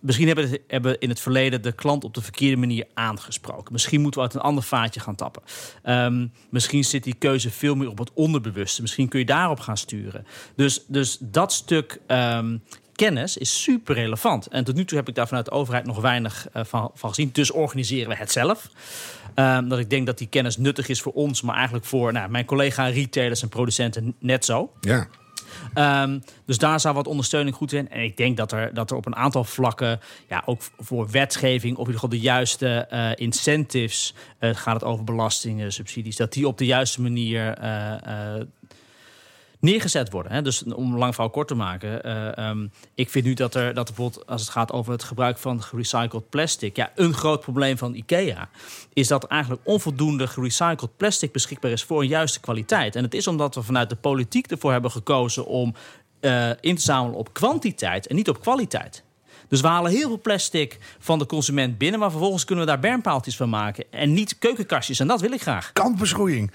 [0.00, 3.72] misschien hebben, we- in het verleden de klant op de verkeerde manier aangesproken.
[3.72, 5.42] Misschien moeten we uit een ander vaatje gaan tappen.
[5.82, 8.80] Ehm, misschien zit die keuze veel meer op het onderbewuste.
[8.82, 10.26] Misschien kun je daarop gaan sturen.
[10.56, 12.56] Dus, dus dat stuk ehm,
[12.94, 14.46] kennis is super relevant.
[14.46, 17.30] En tot nu toe heb ik daar vanuit de overheid nog weinig van gezien.
[17.32, 18.68] Dus organiseren we het zelf.
[19.38, 22.30] Ehm, dat ik denk dat die kennis nuttig is voor ons, maar eigenlijk voor nou,
[22.30, 24.72] mijn collega-retailers en producenten net zo.
[24.80, 25.08] Ja.
[25.74, 27.90] Ehm, dus daar zou wat ondersteuning goed zijn.
[27.90, 31.72] En ik denk dat er, dat er op een aantal vlakken, ja, ook voor wetgeving,
[31.72, 36.46] op ieder geval de juiste eh, incentives, eh, gaat het over belastingen, subsidies, dat die
[36.46, 38.34] op de juiste manier eh,
[39.60, 40.32] neergezet worden.
[40.32, 40.42] Hè?
[40.42, 42.02] Dus om lang verhaal kort te maken.
[42.02, 45.38] eh, ehm, ik vind nu dat er, dat bijvoorbeeld als het gaat over het gebruik
[45.38, 46.76] van gerecycled plastic.
[46.76, 48.48] Ja, een groot probleem van IKEA
[48.92, 52.96] is dat eigenlijk onvoldoende gerecycled plastic beschikbaar is voor een juiste kwaliteit.
[52.96, 55.74] En het is omdat we vanuit de politiek ervoor hebben gekozen om
[56.20, 59.02] eh, in te zamelen op kwantiteit en niet op kwaliteit.
[59.48, 62.80] Dus we halen heel veel plastic van de consument binnen, maar vervolgens kunnen we daar
[62.80, 65.00] bermpaaltjes van maken en niet keukenkastjes.
[65.00, 65.72] En dat wil ik graag.
[65.72, 66.50] Kantbeschroeiing.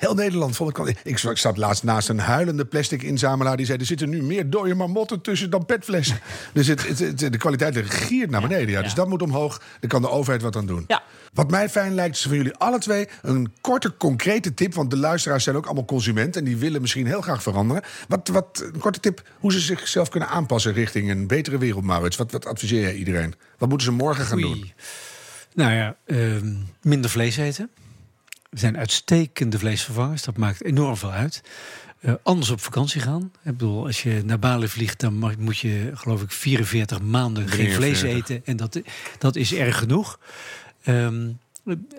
[0.00, 0.88] Heel Nederland vol kant.
[0.88, 3.56] Ik, ik zat laatst naast een huilende plastic inzamelaar.
[3.56, 6.20] Die zei: Er zitten nu meer dode marmotten tussen dan petflessen.
[6.52, 8.70] dus het, het, het- de kwaliteit giert naar beneden.
[8.70, 8.82] Ja.
[8.82, 9.62] Dus dat moet omhoog.
[9.80, 10.84] Daar kan de overheid wat aan doen.
[10.86, 11.02] Ja.
[11.32, 14.74] Wat mij fijn lijkt, is van jullie alle twee een korte, concrete tip.
[14.74, 16.36] Want de luisteraars zijn ook allemaal consument.
[16.36, 17.82] En die willen misschien heel graag veranderen.
[18.08, 22.16] Wat, wat, een korte tip hoe ze zichzelf kunnen aanpassen richting een betere wereld, Maurits.
[22.16, 23.34] Wat, wat adviseer jij iedereen?
[23.58, 24.72] Wat moeten ze morgen gaan doen?
[25.54, 27.70] Nou ja, ehm, minder vlees eten.
[28.50, 31.42] Er zijn uitstekende vleesvervangers, dat maakt enorm veel uit.
[32.00, 33.22] Eh, anders op vakantie gaan.
[33.22, 37.48] Ik bedoel, als je naar Bali vliegt, dan mag- moet je, geloof ik, 44 maanden
[37.48, 38.10] geen vlees 43.
[38.36, 38.46] eten.
[38.46, 38.80] En dat,
[39.18, 40.18] dat is erg genoeg.
[40.82, 41.28] Ehm,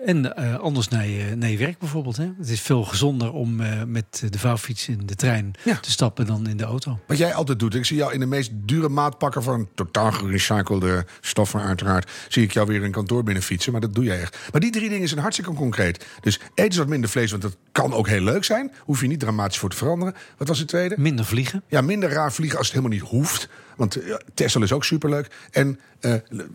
[0.04, 2.16] en eh, anders naar je, naar je werk bijvoorbeeld.
[2.16, 2.28] Hè.
[2.38, 5.76] Het is veel gezonder om eh, met de vouwfiets in de trein Ja.
[5.76, 6.98] te stappen dan in de auto.
[7.06, 7.74] Wat jij altijd doet.
[7.74, 12.10] Ik zie jou in de meest dure maatpakker van totaal gerecyclede stoffen uiteraard.
[12.28, 13.72] Zie ik jou weer in kantoor binnen fietsen.
[13.72, 14.38] Maar dat doe jij echt.
[14.52, 16.06] Maar die drie dingen zijn hartstikke concreet.
[16.20, 18.72] Dus eet eens wat minder vlees, want dat kan ook heel leuk zijn.
[18.78, 20.14] Hoef je niet dramatisch voor te veranderen.
[20.36, 20.94] Wat was het tweede?
[20.98, 21.62] Minder vliegen.
[21.68, 23.48] Ja, minder raar vliegen als het helemaal niet hoeft.
[23.76, 25.30] Want eh, Tesla is ook superleuk.
[25.50, 26.14] En eh,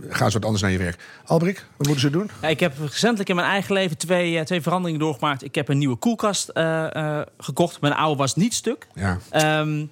[0.10, 1.04] ga eens wat anders naar je werk.
[1.26, 2.30] Albrik, wat moeten ze doen?
[2.41, 5.43] Ja, ik heb recentelijk in mijn eigen leven twee, eh, twee veranderingen doorgemaakt.
[5.43, 7.82] Ik heb een nieuwe koelkast eh, gekocht.
[7.82, 8.88] Mijn oude was niet stuk.
[8.93, 9.20] Ja.
[9.30, 9.86] Ehm,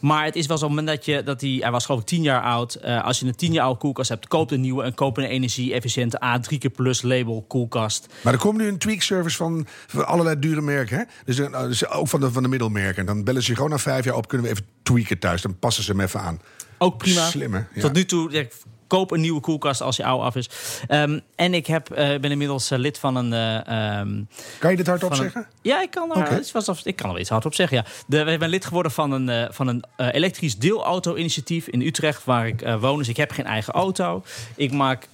[0.00, 2.22] maar het is wel zo, moment dat je, dat die, hij was geloof ik 10
[2.22, 2.82] jaar oud.
[2.82, 4.82] Als je een 10 jaar oude koelkast hebt, koop een nieuwe.
[4.82, 8.06] En koop een energie-efficiënte A3 keer plus label koelkast.
[8.22, 10.96] Maar er komt nu een tweak-service van, van allerlei dure merken.
[10.96, 11.04] Hè?
[11.24, 12.96] Dus, eh, dus ook van de, van de middelmerken.
[12.96, 14.28] En dan bellen ze je gewoon na vijf jaar op.
[14.28, 15.42] Kunnen we even tweaken thuis?
[15.42, 16.40] Dan passen ze hem even aan.
[16.78, 17.26] Ook prima.
[17.26, 17.60] Slim, hè?
[17.74, 17.80] Ja.
[17.80, 18.44] Tot nu toe, ja,
[18.92, 20.48] koop een nieuwe koelkast als je oude af is.
[20.88, 23.32] Ehm, en ik heb, eh, ben inmiddels eh, lid van een...
[23.32, 24.22] eh, ehm,
[24.58, 25.46] Kan je dit hardop een- zeggen?
[25.62, 27.76] Ja, ik kan, er, het was ik kan er iets hard op zeggen.
[27.76, 27.84] Ja.
[28.06, 32.60] De, ik ben lid geworden van een, van een elektrisch deelauto-initiatief in Utrecht, waar ik
[32.80, 32.98] woon.
[32.98, 34.22] Dus ik heb geen eigen auto.
[34.56, 35.08] Ik maak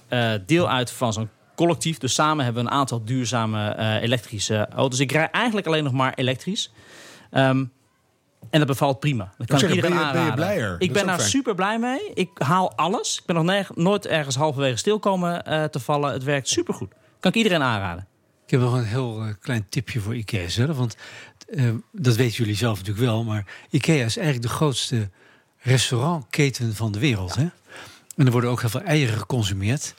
[0.45, 1.97] deel uit van zo'n collectief.
[1.97, 4.99] Dus samen hebben we een aantal duurzame elektrische auto's.
[4.99, 6.71] Ik rij eigenlijk alleen nog maar elektrisch.
[7.31, 7.63] Ehm,
[8.49, 9.23] en dat bevalt prima.
[9.37, 10.69] Dat kan ik zeggen, iedereen ben je- ben je aanraden.
[10.71, 11.29] Dat Ik ben daar fijn.
[11.29, 12.11] super blij mee.
[12.13, 13.17] Ik haal alles.
[13.19, 16.11] Ik ben nog nerg- nooit ergens halverwege stil komen eh, te vallen.
[16.13, 16.91] Het werkt supergoed.
[17.19, 18.07] Kan ik iedereen aanraden.
[18.45, 20.77] Ik heb nog een heel eh, klein tipje voor IKEA zelf.
[20.77, 20.95] Want
[21.49, 23.23] eh, dat weten jullie zelf natuurlijk wel.
[23.23, 25.09] Maar IKEA is eigenlijk de grootste
[25.59, 27.35] restaurantketen van de wereld.
[27.35, 27.47] Hè?
[28.15, 29.93] En er worden ook heel veel eieren geconsumeerd.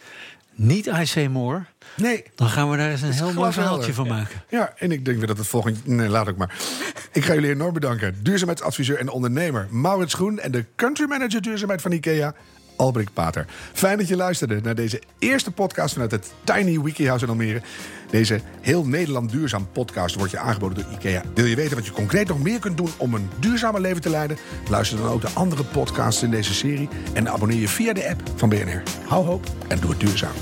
[0.63, 1.65] Niet IC Moore.
[1.97, 2.25] Nee.
[2.35, 4.43] Dan gaan we daar eens een heel mooi verhaaltje van maken.
[4.49, 5.87] Ja, en ik denk weer dat het volgend...
[5.87, 6.55] Nee, laat ook maar.
[7.13, 8.17] Ik ga jullie enorm bedanken.
[8.23, 10.39] Duurzaamheidsadviseur en ondernemer Maurits Groen...
[10.39, 12.35] en de country manager duurzaamheid van IKEA,
[12.77, 13.47] Albrecht Pater.
[13.73, 15.93] Fijn dat je luisterde naar deze eerste podcast...
[15.93, 17.63] vanuit het Tiny Wiki House in Almere.
[18.11, 21.23] Deze heel Nederland duurzaam podcast wordt je aangeboden door IKEA.
[21.35, 22.91] Wil je weten wat je concreet nog meer kunt doen...
[22.97, 24.37] om een duurzamer leven te leiden?
[24.69, 26.89] Luister dan ook de andere podcasts in deze serie...
[27.13, 28.83] en abonneer je via de app van BNR.
[29.07, 30.35] Hou hoop en doe het duurzaam.